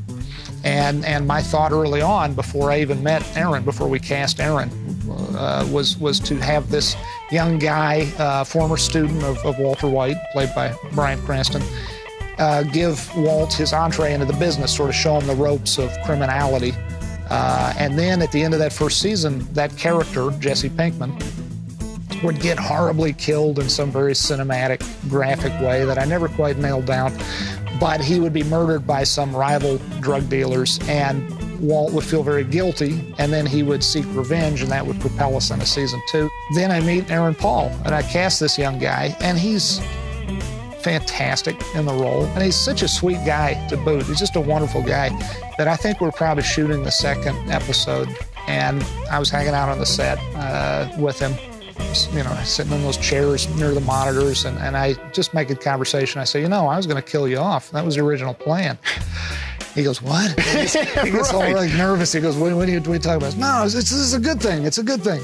[0.63, 4.69] And and my thought early on, before I even met Aaron, before we cast Aaron,
[5.35, 6.95] uh, was was to have this
[7.31, 11.63] young guy, uh, former student of, of Walter White, played by Bryan Cranston,
[12.37, 15.91] uh, give Walt his entree into the business, sort of show him the ropes of
[16.05, 16.73] criminality.
[17.29, 21.11] Uh, and then at the end of that first season, that character, Jesse Pinkman,
[22.23, 26.85] would get horribly killed in some very cinematic, graphic way that I never quite nailed
[26.85, 27.13] down.
[27.79, 31.27] But he would be murdered by some rival drug dealers, and
[31.59, 35.35] Walt would feel very guilty, and then he would seek revenge, and that would propel
[35.35, 36.29] us into season two.
[36.55, 39.81] Then I meet Aaron Paul, and I cast this young guy, and he's
[40.83, 42.25] fantastic in the role.
[42.25, 44.03] And he's such a sweet guy to boot.
[44.05, 45.09] He's just a wonderful guy
[45.57, 48.09] that I think we're probably shooting the second episode.
[48.47, 51.33] And I was hanging out on the set uh, with him,
[52.15, 54.45] you know, sitting in those chairs near the monitors.
[54.45, 56.19] And, and I just make a conversation.
[56.19, 57.71] I say, you know, I was going to kill you off.
[57.71, 58.77] That was the original plan.
[59.73, 60.37] He goes, what?
[60.39, 61.55] He gets, he gets all Right.
[61.55, 62.11] like nervous.
[62.13, 63.37] He goes, what, what, are you, what are you talking about?
[63.37, 64.65] No, this is a good thing.
[64.65, 65.21] It's a good thing.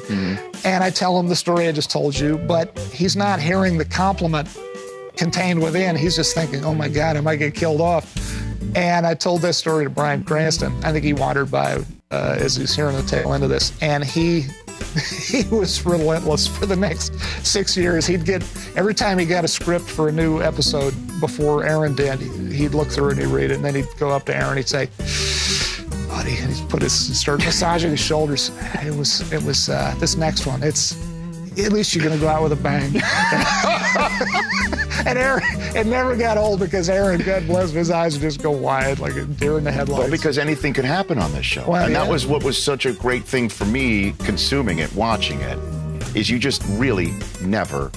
[0.63, 3.85] And I tell him the story I just told you, but he's not hearing the
[3.85, 4.47] compliment
[5.19, 5.97] contained within.
[5.97, 8.15] He's just thinking, oh my God, I might get killed off.
[8.75, 10.73] And I told this story to Bryan Cranston.
[10.83, 13.73] I think he wandered by uh, as he's hearing the tail end of this.
[13.81, 14.45] And he
[15.21, 17.13] he was relentless for the next
[17.45, 18.07] six years.
[18.07, 18.41] He'd get
[18.77, 22.87] every time he got a script for a new episode before Aaron did, he'd look
[22.87, 24.55] through it and he'd read it, and then he'd go up to Aaron.
[24.55, 24.87] He'd say,
[26.07, 28.51] "Buddy," and he'd put his start massaging his shoulders.
[28.75, 30.63] It was it was uh, this next one.
[30.63, 30.95] It's
[31.57, 32.95] at least you're going to go out with a bang.
[35.05, 35.43] and Aaron,
[35.75, 38.99] it never got old because Aaron, God bless him, his eyes would just go wide
[38.99, 39.99] like a deer in the headlights.
[39.99, 41.69] Well, because anything could happen on this show.
[41.69, 45.39] Well, and that was what was such a great thing for me consuming it, watching
[45.41, 45.57] it,
[46.15, 47.91] is you just really never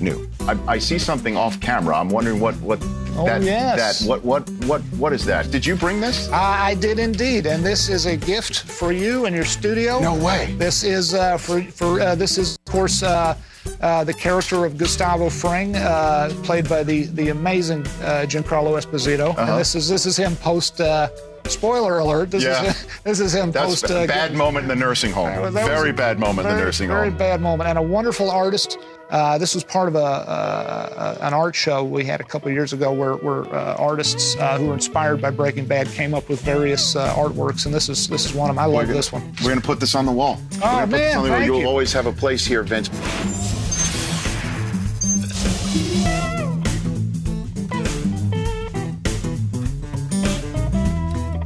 [0.00, 0.28] knew.
[0.40, 1.96] I, I see something off camera.
[1.96, 2.80] I'm wondering what what
[3.16, 3.98] Oh, that yes.
[4.00, 5.50] that what what what what is that?
[5.50, 6.30] Did you bring this?
[6.30, 9.98] I I did indeed, and this is a gift for you and your studio.
[10.00, 10.54] No way.
[10.58, 13.34] This is uh, for for uh, this is of course uh,
[13.80, 19.30] uh, the character of Gustavo Fring, uh, played by the the amazing uh, Giancarlo Esposito,
[19.30, 19.42] Uh-huh.
[19.52, 20.80] and this is this is him post.
[20.80, 21.08] Uh,
[21.46, 22.30] spoiler alert!
[22.30, 22.62] This Yeah.
[22.64, 23.90] is this is him That's post.
[23.90, 25.34] a uh, bad moment in the nursing home.
[25.42, 27.18] Was Very bad moment in the nursing very home.
[27.18, 28.78] Very bad moment, and a wonderful artist.
[29.10, 32.54] Uh, this was part of a, uh, an art show we had a couple of
[32.54, 36.28] years ago, where, where uh, artists uh, who were inspired by Breaking Bad came up
[36.28, 38.62] with various uh, artworks, and this is this is one of them.
[38.62, 39.22] I love this one.
[39.42, 40.38] We're going to put this on the wall.
[40.56, 41.38] Oh, gonna man, on the wall.
[41.38, 41.66] thank You'll you.
[41.66, 42.88] always have a place here, Vince.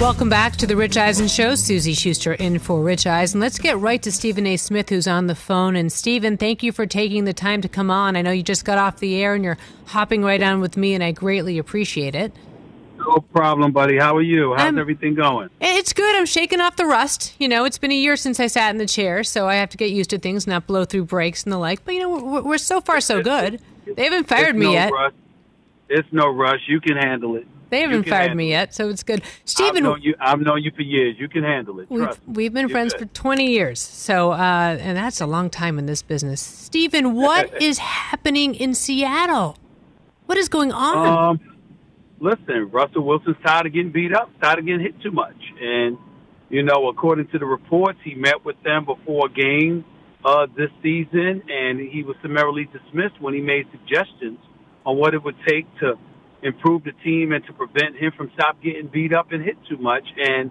[0.05, 1.55] Welcome back to the Rich Eisen Show.
[1.55, 3.41] Suzy Shuster in for Rich Eisen.
[3.41, 4.59] Let's get right to Stephen A.
[4.59, 5.77] Smith, who's on the phone.
[5.77, 8.15] And Stephen, thank you for taking the time to come on.
[8.15, 10.93] I know you just got off the air and you're hopping right on with me,
[10.93, 12.35] and I greatly appreciate it.
[12.99, 13.97] No problem, buddy.
[13.97, 14.53] How are you?
[14.53, 15.49] How's I'm- everything going?
[15.59, 16.15] It's good.
[16.15, 17.35] I'm shaking off the rust.
[17.39, 19.71] You know, it's been a year since I sat in the chair, so I have
[19.71, 21.83] to get used to things, not blow through breaks and the like.
[21.83, 23.59] But you know, we're, we're so far so good.
[23.87, 24.93] They haven't fired It's me no yet.
[24.93, 25.13] Rush.
[25.89, 26.61] It's no rush.
[26.69, 27.47] You can handle it.
[27.75, 29.21] They haven't fired me yet, so it's good.
[29.23, 30.15] I've Stephen, known you.
[30.21, 31.17] I've known you for years.
[31.19, 31.91] You can handle it.
[31.91, 33.09] We've, we've been You're friends good.
[33.09, 33.81] for 20 years.
[33.81, 36.41] So, uh, and that's a long time in this business.
[36.41, 39.59] Stephen, what is happening in Seattle?
[40.27, 41.09] What is going on?
[41.09, 41.59] Um,
[42.21, 45.99] listen, Russell Wilson's tired of getting beat up, tired of getting hit too much, and
[46.51, 49.85] you know, according to the reports, he met with them before a game
[50.25, 54.39] uh, this season, and he was summarily dismissed when he made suggestions
[54.87, 55.99] on what it would take to
[56.45, 59.79] improve the team and to prevent him from stop getting beat up and hit too
[59.79, 60.51] much, and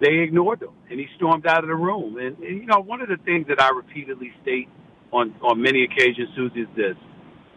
[0.00, 2.18] they ignored him, and he stormed out of the room.
[2.18, 4.68] And, and you know, one of the things that I repeatedly state
[5.12, 6.96] on on many occasions, Suzy, is this: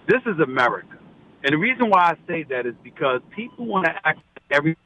[0.07, 0.97] this is America.
[1.43, 4.21] And the reason why I say that is because people want to act
[4.51, 4.77] every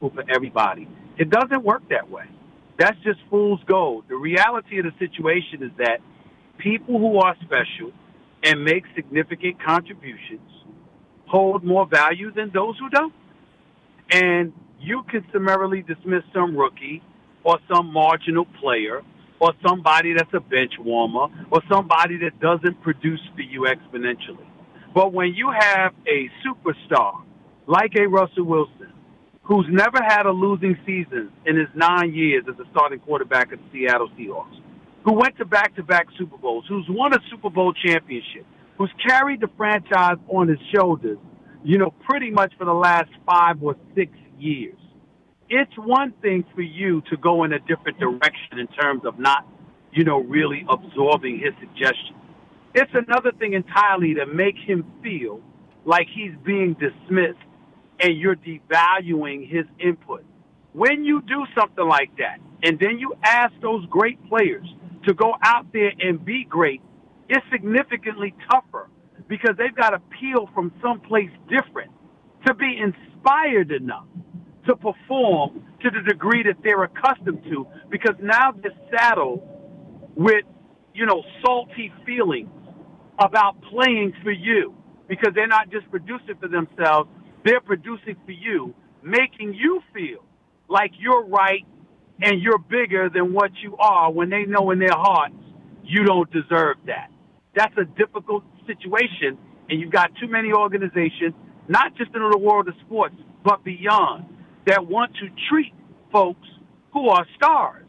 [0.00, 0.88] for everybody.
[1.18, 2.24] It doesn't work that way.
[2.78, 4.04] That's just fool's gold.
[4.08, 5.98] The reality of the situation is that
[6.58, 7.92] people who are special
[8.42, 10.59] and make significant contributions
[11.30, 13.14] hold more value than those who don't.
[14.10, 17.02] And you can summarily dismiss some rookie
[17.44, 19.02] or some marginal player
[19.38, 24.46] or somebody that's a bench warmer or somebody that doesn't produce for you exponentially.
[24.94, 27.22] But when you have a superstar
[27.66, 28.92] like a Russell Wilson,
[29.42, 33.60] who's never had a losing season in his nine years as a starting quarterback of
[33.60, 34.60] the Seattle Seahawks,
[35.04, 38.44] who went to back to back Super Bowls, who's won a Super Bowl championship,
[38.80, 41.18] who's carried the franchise on his shoulders,
[41.62, 44.78] you know, pretty much for the last five or six years.
[45.50, 49.46] It's one thing for you to go in a different direction in terms of not,
[49.92, 52.16] you know, really absorbing his suggestions.
[52.74, 55.42] It's another thing entirely to make him feel
[55.84, 57.36] like he's being dismissed
[57.98, 60.24] and you're devaluing his input.
[60.72, 64.66] When you do something like that, and then you ask those great players
[65.06, 66.80] to go out there and be great,
[67.30, 68.90] it's significantly tougher
[69.28, 71.92] because they've got to peel from someplace different
[72.44, 74.06] to be inspired enough
[74.66, 79.40] to perform to the degree that they're accustomed to because now they're saddled
[80.16, 80.44] with,
[80.92, 82.50] you know, salty feelings
[83.20, 84.74] about playing for you
[85.08, 87.08] because they're not just producing for themselves,
[87.44, 88.74] they're producing for you,
[89.04, 90.24] making you feel
[90.68, 91.64] like you're right
[92.20, 95.34] and you're bigger than what you are when they know in their hearts
[95.84, 97.10] you don't deserve that.
[97.54, 99.38] That's a difficult situation,
[99.68, 101.34] and you've got too many organizations,
[101.68, 104.24] not just in the world of sports, but beyond,
[104.66, 105.72] that want to treat
[106.12, 106.46] folks
[106.92, 107.86] who are stars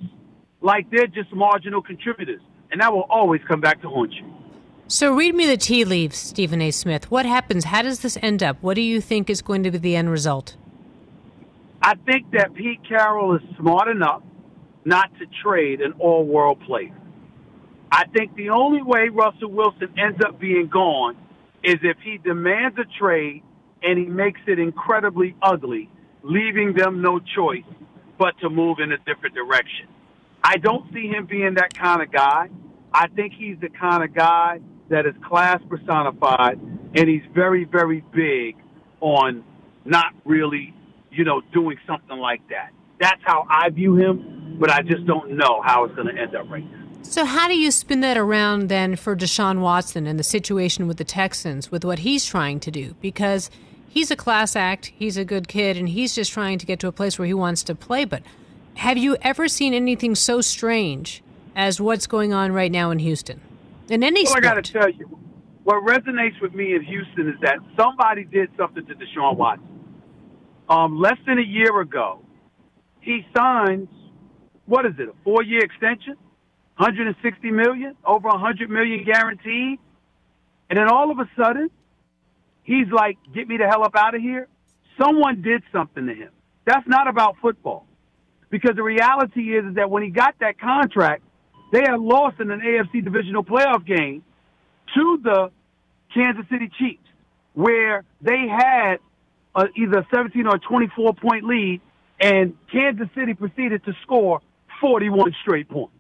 [0.62, 2.42] like they're just marginal contributors.
[2.72, 4.32] And that will always come back to haunt you.
[4.88, 6.72] So read me the tea leaves, Stephen A.
[6.72, 7.10] Smith.
[7.12, 7.66] What happens?
[7.66, 8.58] How does this end up?
[8.62, 10.56] What do you think is going to be the end result?
[11.82, 14.22] I think that Pete Carroll is smart enough
[14.86, 16.96] not to trade an all world player.
[17.92, 21.18] I think the only way Russell Wilson ends up being gone
[21.64, 23.44] is if he demands a trade
[23.84, 25.90] and he makes it incredibly ugly,
[26.24, 27.64] leaving them no choice
[28.18, 29.88] but to move in a different direction.
[30.44, 32.50] I don't see him being that kind of guy.
[32.94, 36.60] I think he's the kind of guy that is class personified,
[36.96, 38.56] and he's very, very big
[39.00, 39.44] on
[39.86, 40.74] not really,
[41.12, 42.72] you know, doing something like that.
[43.00, 46.36] That's how I view him, but I just don't know how it's going to end
[46.36, 46.81] up right now.
[47.04, 50.98] So, how do you spin that around then for Deshaun Watson and the situation with
[50.98, 52.96] the Texans with what he's trying to do?
[53.02, 53.50] Because
[53.90, 56.88] he's a class act, he's a good kid, and he's just trying to get to
[56.88, 58.06] a place where he wants to play.
[58.06, 58.24] But
[58.76, 61.22] have you ever seen anything so strange
[61.56, 63.42] as what's going on right now in Houston?
[63.90, 64.46] In any well, sport?
[64.46, 65.20] I got to tell you,
[65.64, 69.68] what resonates with me in Houston is that somebody did something to Deshaun Watson.
[70.70, 72.22] Um, less than a year ago,
[73.02, 73.90] he signs,
[74.66, 76.16] what is it, a four year extension?
[76.78, 79.80] 160 million, over 100 million guaranteed.
[80.70, 81.70] And then all of a sudden,
[82.64, 84.48] he's like, get me the hell up out of here.
[85.00, 86.30] Someone did something to him.
[86.66, 87.86] That's not about football.
[88.50, 91.24] Because the reality is, is that when he got that contract,
[91.72, 94.24] they had lost in an AFC divisional playoff game
[94.96, 95.52] to the
[96.14, 97.08] Kansas City Chiefs,
[97.54, 98.98] where they had
[99.56, 101.82] a, either a 17 or 24 point lead,
[102.20, 104.42] and Kansas City proceeded to score
[104.82, 105.94] 41 straight points.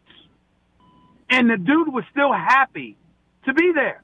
[1.32, 2.97] And the dude was still happy
[3.45, 4.03] to be there,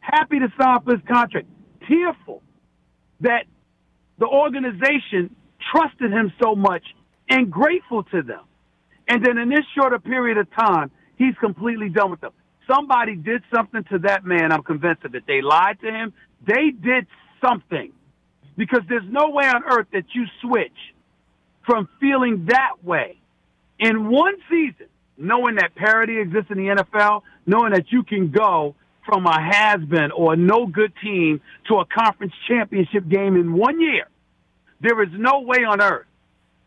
[0.00, 1.46] happy to sign for his contract,
[1.88, 2.42] tearful
[3.20, 3.44] that
[4.18, 5.34] the organization
[5.72, 6.82] trusted him so much
[7.30, 8.40] and grateful to them.
[9.06, 12.32] And then in this shorter period of time, he's completely done with them.
[12.70, 14.52] Somebody did something to that man.
[14.52, 15.24] I'm convinced of it.
[15.26, 16.12] They lied to him.
[16.46, 17.06] They did
[17.40, 17.92] something
[18.56, 20.76] because there's no way on earth that you switch
[21.64, 23.20] from feeling that way
[23.78, 24.88] in one season,
[25.18, 29.80] knowing that parity exists in the NFL, knowing that you can go from a has
[29.88, 34.06] been or a no good team to a conference championship game in one year.
[34.80, 36.06] There is no way on earth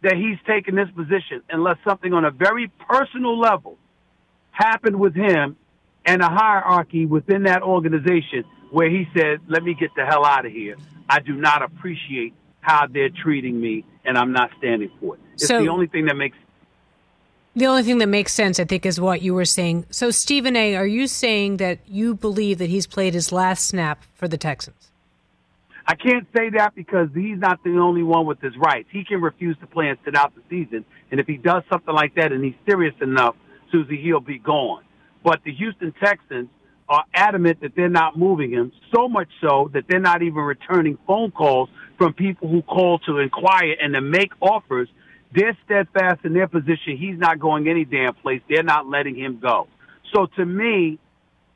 [0.04, 3.78] that he's taken this position unless something on a very personal level
[4.52, 5.56] happened with him
[6.06, 10.46] and a hierarchy within that organization where he said, let me get the hell out
[10.46, 10.76] of here.
[11.08, 15.22] I do not appreciate how they're treating me and I'm not standing for it.
[15.34, 16.38] It's So- the only thing that makes
[17.54, 19.86] The only thing that makes sense, I think, is what you were saying.
[19.90, 24.04] So, Stephen A., are you saying that you believe that he's played his last snap
[24.14, 24.92] for the Texans?
[25.86, 28.88] I can't say that because he's not the only one with his rights.
[28.92, 30.86] He can refuse to play and sit out the season.
[31.12, 33.36] And if he does something like that and he's serious enough,
[33.72, 34.84] Suzy, he'll be gone.
[35.24, 36.48] But the Houston Texans
[36.88, 40.98] are adamant that they're not moving him, so much so that they're not even returning
[41.08, 44.88] phone calls from people who call to inquire and to make offers.
[45.34, 46.98] They're steadfast in their position.
[46.98, 48.42] He's not going any damn place.
[48.50, 49.68] They're not letting him go.
[50.14, 51.00] So to me,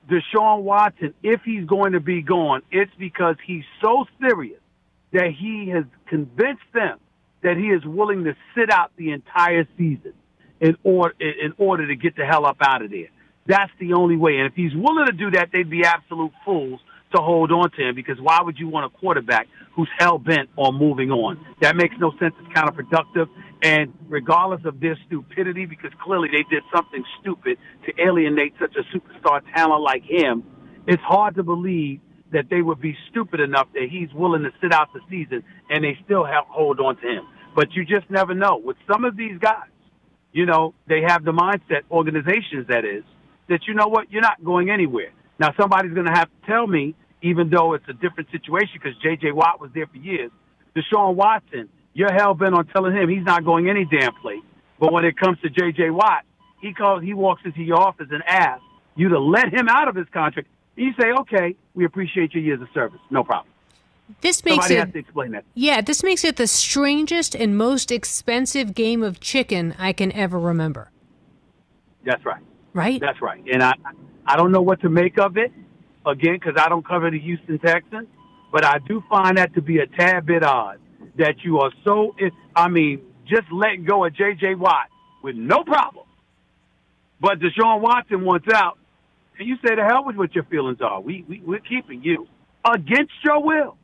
[0.10, 4.60] Deshaun Watson, if he's going to be gone, it's because he's so serious
[5.12, 7.00] that he has convinced them
[7.42, 10.14] that he is willing to sit out the entire season
[10.60, 13.10] in order in order to get the hell up out of there.
[13.46, 14.38] That's the only way.
[14.38, 16.80] And if he's willing to do that, they'd be absolute fools
[17.16, 20.50] to hold on to him because why would you want a quarterback who's hell bent
[20.58, 21.46] on moving on?
[21.62, 22.34] That makes no sense.
[22.40, 23.30] It's counterproductive.
[23.66, 27.58] And regardless of their stupidity, because clearly they did something stupid
[27.88, 30.44] to alienate such a superstar talent like him,
[30.86, 32.00] it's hard to believe
[32.32, 35.84] that they would be stupid enough that he's willing to sit out the season and
[35.84, 37.26] they still have hold on to him.
[37.56, 38.62] But you just never know.
[38.64, 39.72] With some of these guys,
[40.32, 43.04] you know, they have the mindset, organizations that is,
[43.50, 45.10] that you know what, you're not going anywhere.
[45.40, 46.94] Now somebody's going to have to tell me,
[47.24, 49.32] even though it's a different situation because J.J.
[49.32, 50.30] Watt was there for years,
[50.76, 54.44] Deshaun Watson, you're hell bent on telling him he's not going any damn place.
[54.80, 55.90] But when it comes to J.J.
[55.90, 56.24] Watt,
[56.62, 58.64] he calls, he walks into your office and asks
[58.96, 60.50] you to let him out of his contract.
[60.76, 63.00] You say, okay, we appreciate your years of service.
[63.10, 63.48] No problem.
[64.22, 65.46] This makes Somebody it has to explain that.
[65.56, 70.38] Yeah, this makes it the strangest and most expensive game of chicken I can ever
[70.38, 70.92] remember.
[72.04, 72.44] That's right.
[72.74, 73.00] Right?
[73.00, 73.42] That's right.
[73.52, 73.74] And I,
[74.28, 75.52] I don't know what to make of it,
[76.06, 78.08] again, because I don't cover the Houston Texans,
[78.52, 80.80] but I do find that to be a tad bit odd
[81.18, 82.16] that you are so,
[82.56, 84.56] I mean, just letting go of J.J.
[84.56, 84.88] Watt
[85.24, 86.06] with no problem.
[87.20, 88.78] But Deshaun Watson wants out,
[89.40, 91.00] and you say, "The hell with what your feelings are.
[91.02, 92.28] We, we we're keeping you
[92.72, 93.78] against your will."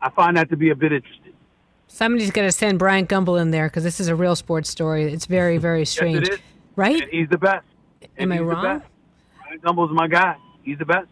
[0.00, 1.32] I find that to be a bit interesting.
[1.88, 5.04] Somebody's going to send Brian Gumbel in there because this is a real sports story.
[5.12, 6.28] It's very, very strange.
[6.28, 6.38] Yes.
[6.74, 7.00] Right?
[7.02, 7.64] And he's the best.
[8.18, 8.82] Am And I wrong?
[9.42, 10.36] Brian Gumbel's my guy.
[10.62, 11.06] He's the best.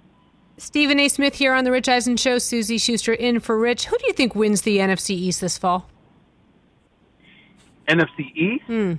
[0.56, 1.08] Stephen A.
[1.08, 2.38] Smith here on the Rich Eisen Show.
[2.38, 3.86] Suzy Shuster in for Rich.
[3.86, 5.88] Who do you think wins the NFC East this fall?
[7.88, 8.64] NFC East.
[8.66, 8.92] Hmm.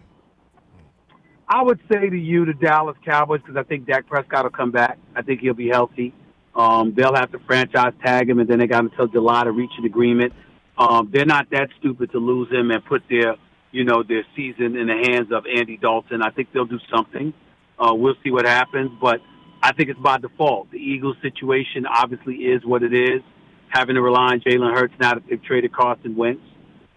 [1.47, 4.71] I would say to you, the Dallas Cowboys, because I think Dak Prescott will come
[4.71, 4.97] back.
[5.15, 6.13] I think he'll be healthy.
[6.55, 9.71] Um, they'll have to franchise tag him, and then they got until July to reach
[9.77, 10.33] an agreement.
[10.77, 13.35] Um, they're not that stupid to lose him and put their,
[13.71, 16.21] you know, their season in the hands of Andy Dalton.
[16.21, 17.33] I think they'll do something.
[17.77, 19.21] Uh, we'll see what happens, but
[19.65, 20.69] I think it's by default.
[20.69, 23.23] The Eagles situation obviously is what it is.
[23.69, 26.43] Having to rely on Jalen Hurts now that they've traded Carson Wentz,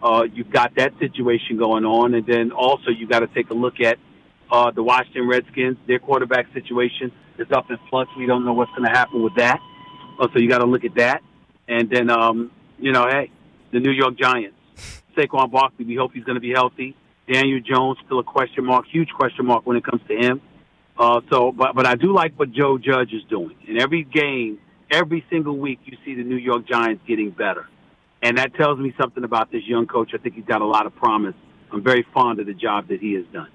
[0.03, 3.55] uh, you've got that situation going on, and then also you got to take a
[3.55, 3.99] look at
[4.53, 5.79] uh, the Washington Redskins.
[5.87, 8.11] Their quarterback situation is up in flux.
[8.19, 9.61] We don't know what's going to happen with that,
[10.21, 11.23] uh, so you got to look at that.
[11.69, 13.31] And then, um, you know, hey,
[13.73, 14.59] the New York Giants,
[15.17, 15.87] Saquon Barkley.
[15.87, 16.95] We hope he's going to be healthy.
[17.33, 20.43] Daniel Jones still a question mark, huge question mark when it comes to him.
[20.99, 23.55] Uh, so, but but I do like what Joe Judge is doing.
[23.67, 24.59] In every game,
[24.91, 27.69] every single week, you see the New York Giants getting better,
[28.23, 30.11] and that tells me something about this young coach.
[30.15, 31.35] I think he's got a lot of promise.
[31.71, 33.49] I'm very fond of the job that he has done.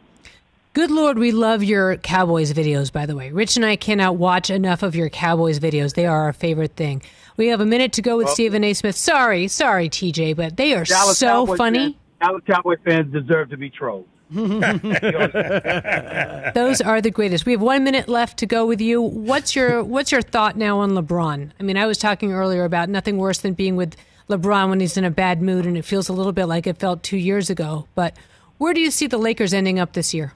[0.74, 3.32] Good Lord, we love your Cowboys videos, by the way.
[3.32, 5.94] Rich and I cannot watch enough of your Cowboys videos.
[5.94, 7.04] They are our favorite thing.
[7.38, 8.74] We have a minute to go with Well- Stephen A.
[8.74, 8.96] Smith.
[8.96, 11.80] Sorry, sorry, TJ, but they are Dallas so Cowboys funny.
[11.80, 14.08] Fans, Dallas Cowboy fans deserve to be trolled.
[16.54, 17.46] Those are the greatest.
[17.46, 19.00] We have one minute left to go with you.
[19.00, 21.52] What's your What's your thought now on LeBron?
[21.60, 23.96] I mean, I was talking earlier about nothing worse than being with
[24.30, 26.80] LeBron when he's in a bad mood, and it feels a little bit like it
[26.80, 27.88] felt two years ago.
[27.94, 28.18] But
[28.58, 30.34] where do you see the Lakers ending up this year?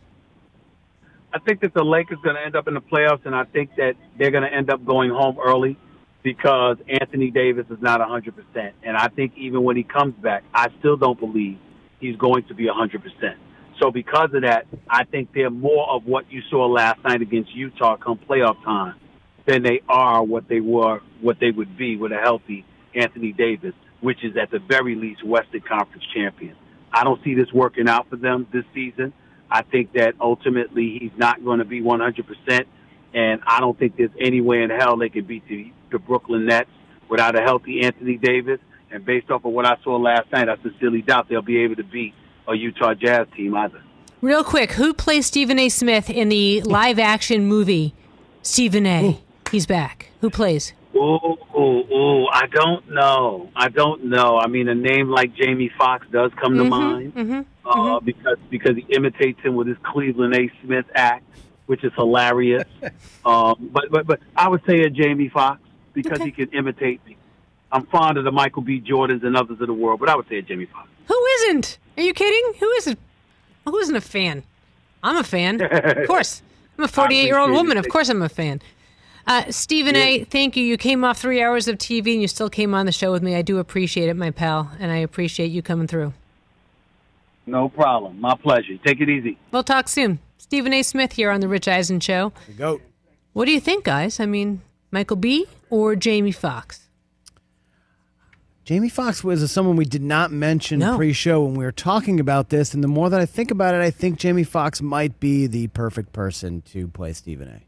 [1.33, 3.75] I think that the Lakers going to end up in the playoffs, and I think
[3.77, 5.75] that they're going to end up going home early
[6.21, 8.71] because Anthony Davis is not 100%.
[8.83, 11.57] And I think even when he comes back, I still don't believe
[11.99, 13.35] he's going to be 100%.
[13.79, 17.53] So because of that, I think they're more of what you saw last night against
[17.53, 18.95] Utah come playoff time
[19.45, 22.65] than they are what they were, what they would be with a healthy
[22.95, 26.55] Anthony Davis, which is at the very least Western Conference champion.
[26.91, 29.13] I don't see this working out for them this season.
[29.49, 32.65] I think that ultimately he's not going to be 100%,
[33.13, 36.45] and I don't think there's any way in hell they can beat the, the Brooklyn
[36.47, 36.69] Nets
[37.09, 38.59] without a healthy Anthony Davis.
[38.89, 41.75] And based off of what I saw last night, I sincerely doubt they'll be able
[41.75, 42.13] to beat
[42.47, 43.81] a Utah Jazz team either.
[44.21, 45.69] Real quick, who plays Stephen A.
[45.69, 47.93] Smith in the live action movie
[48.41, 49.19] Stephen A?
[49.51, 50.09] He's back.
[50.21, 50.73] Who plays?
[50.95, 51.19] Ooh,
[51.55, 51.59] ooh,
[51.93, 53.49] ooh, I don't know.
[53.55, 54.37] I don't know.
[54.37, 58.37] I mean, a name like Jamie Foxx does come to Mhm, mind mhm, uh, because
[58.49, 60.49] because he imitates him with his Cleveland A.
[60.63, 61.23] Smith act,
[61.67, 62.65] which is hilarious.
[63.25, 65.61] um, but but but I would say a Jamie Foxx
[65.93, 67.15] because he can imitate me.
[67.71, 68.81] I'm fond of the Michael B.
[68.81, 70.87] Jordans and others of the world, but I would say a Jamie Foxx.
[71.07, 71.77] Who isn't?
[71.97, 72.53] Are you kidding?
[72.59, 72.99] Who isn't?
[73.65, 74.43] Who isn't a fan?
[75.03, 75.61] I'm a fan.
[75.61, 76.41] Of course.
[76.77, 77.77] I'm a 48 year old woman.
[77.77, 78.61] Of course I'm a fan.
[79.25, 80.63] Uh, Stephen A., thank you.
[80.63, 83.21] You came off three hours of TV and you still came on the show with
[83.21, 83.35] me.
[83.35, 86.13] I do appreciate it, my pal, and I appreciate you coming through.
[87.45, 88.21] No problem.
[88.21, 88.77] My pleasure.
[88.85, 89.37] Take it easy.
[89.51, 90.19] We'll talk soon.
[90.37, 90.81] Stephen A.
[90.81, 92.31] Smith here on The Rich Eisen Show.
[92.57, 92.79] Go.
[93.33, 94.19] What do you think, guys?
[94.21, 95.45] I mean, Michael B.
[95.69, 96.86] or Jamie Foxx?
[98.67, 102.73] Jamie Foxx was someone we did not mention pre-show when we were talking about this,
[102.73, 105.67] and the more that I think about it, I think Jamie Foxx might be the
[105.67, 107.63] perfect person to play Stephen A.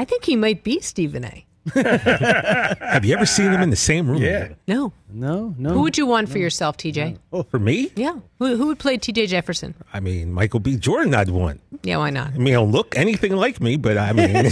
[0.00, 1.44] I think he might be Stephen A.
[1.74, 4.20] Have you ever seen them in the same room?
[4.22, 4.48] Yeah.
[4.68, 4.92] No.
[5.10, 5.70] No, no.
[5.70, 7.18] Who would you want for yourself, TJ?
[7.32, 7.90] Oh, For me?
[7.96, 8.16] Yeah.
[8.38, 9.74] Who, who would play TJ Jefferson?
[9.92, 10.76] I mean, Michael B.
[10.76, 11.60] Jordan, I'd want.
[11.82, 12.28] Yeah, why not?
[12.34, 14.32] I mean, he'll look anything like me, but I mean,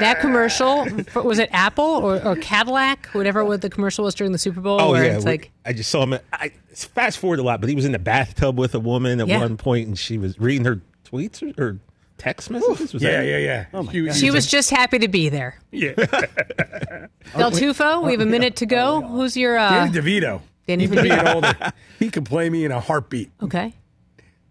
[0.00, 4.32] That commercial for- was it Apple or, or Cadillac, whatever what the commercial was during
[4.32, 4.80] the Super Bowl?
[4.80, 6.18] oh where yeah, it's we- like I just saw him.
[6.32, 9.26] I fast forward a lot, but he was in the bathtub with a woman at
[9.28, 9.40] Yeah.
[9.40, 11.78] one point, and she was reading her tweets or, or
[12.18, 12.92] text messages.
[12.92, 13.66] Was Yeah, that- yeah, yeah.
[13.72, 14.14] Oh my She- God.
[14.16, 15.56] she was just happy to be there.
[15.70, 15.92] Yeah.
[17.36, 19.00] Del Tufo, we have a minute to go.
[19.02, 20.40] Who's your uh, Danny DeVito.
[20.66, 21.34] Danny Even being DeVito.
[21.34, 23.30] older, he could play me in a heartbeat.
[23.42, 23.72] Okay.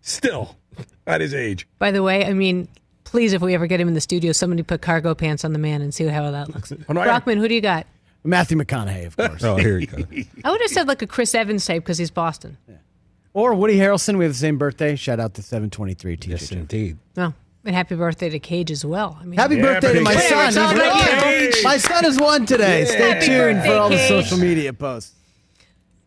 [0.02, 0.56] Still,
[1.06, 1.68] at his age.
[1.80, 2.68] By the way, I mean,
[3.04, 5.60] please, if we ever get him in the studio, somebody put cargo pants on the
[5.60, 6.72] man and see how that looks.
[6.72, 7.86] no, I- Brockman, who do you got?
[8.24, 9.44] Matthew McConaughey, of course.
[9.44, 9.98] Oh, here you go.
[10.44, 12.58] I would have said like a Chris Evans type because he's Boston.
[13.34, 14.18] Or Woody Harrelson.
[14.18, 14.96] We have the same birthday.
[14.96, 16.28] Shout out to 723 TJ.
[16.28, 16.98] Yes, indeed.
[17.16, 17.34] Oh,
[17.68, 19.18] and happy birthday to Cage as well.
[19.22, 20.48] I mean, Happy birthday to my Hey, son.
[20.48, 21.64] it's all He's about won.
[21.64, 22.86] My son has won today.
[22.86, 24.08] Stay Happy tuned birthday, for all the Cage.
[24.08, 25.14] social media posts.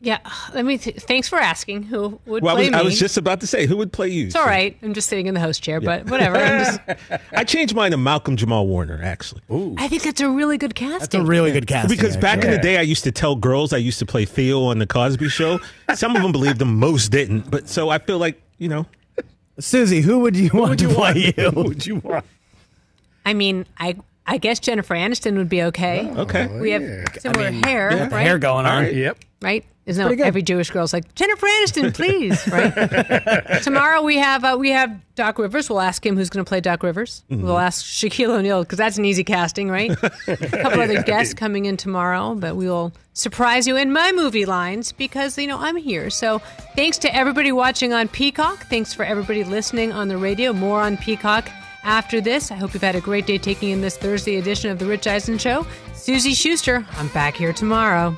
[0.03, 0.17] Yeah,
[0.55, 0.79] let me.
[0.79, 1.83] Th- thanks for asking.
[1.83, 2.75] Who would Well, I play me?
[2.79, 4.29] I was just about to say, who would play you?
[4.29, 4.75] It's all right.
[4.83, 6.39] I'm just sitting in the host chair, but whatever.
[6.39, 6.81] I'm just,
[7.35, 9.43] I changed mine to Malcolm Jamal Warner, actually.
[9.77, 11.01] I think that's a really good casting.
[11.01, 11.95] That's a really good casting.
[11.95, 14.63] Because back in the day, I used to tell girls I used to play Theo
[14.65, 15.61] on the Cosby Show.
[15.95, 17.51] Some of them believed them, most didn't.
[17.51, 18.87] But so I feel like you know,
[19.61, 21.51] Suzy, who would you want to play you?
[21.51, 22.25] Who would you want?
[23.25, 23.97] I mean, I
[24.27, 26.09] I guess Jennifer Aniston would be okay.
[26.15, 26.47] Oh, okay.
[26.47, 26.83] we have
[27.19, 28.23] similar hair, Got the right?
[28.27, 28.95] hair going on.
[28.95, 29.19] Yep.
[29.43, 29.65] right?
[29.91, 32.47] Isn't that every Jewish girl's like Jennifer Aniston, please?
[32.47, 33.63] Right.
[33.63, 35.69] Tomorrow we have uh, we have Doc Rivers.
[35.69, 37.25] We'll ask him who's going to play Doc Rivers.
[37.29, 39.91] We'll ask Shaquille O'Neal because that's an easy casting, right?
[40.29, 44.47] a couple other guests coming in tomorrow, but we will surprise you in my movie
[44.47, 46.09] lines because you know I'm here.
[46.09, 46.39] So
[46.77, 48.67] thanks to everybody watching on Peacock.
[48.67, 50.53] Thanks for everybody listening on the radio.
[50.53, 51.51] More on Peacock.
[51.83, 54.79] After this, I hope you've had a great day taking in this Thursday edition of
[54.79, 55.67] The Rich Eisen Show.
[55.95, 58.17] Suzy Shuster, I'm back here tomorrow.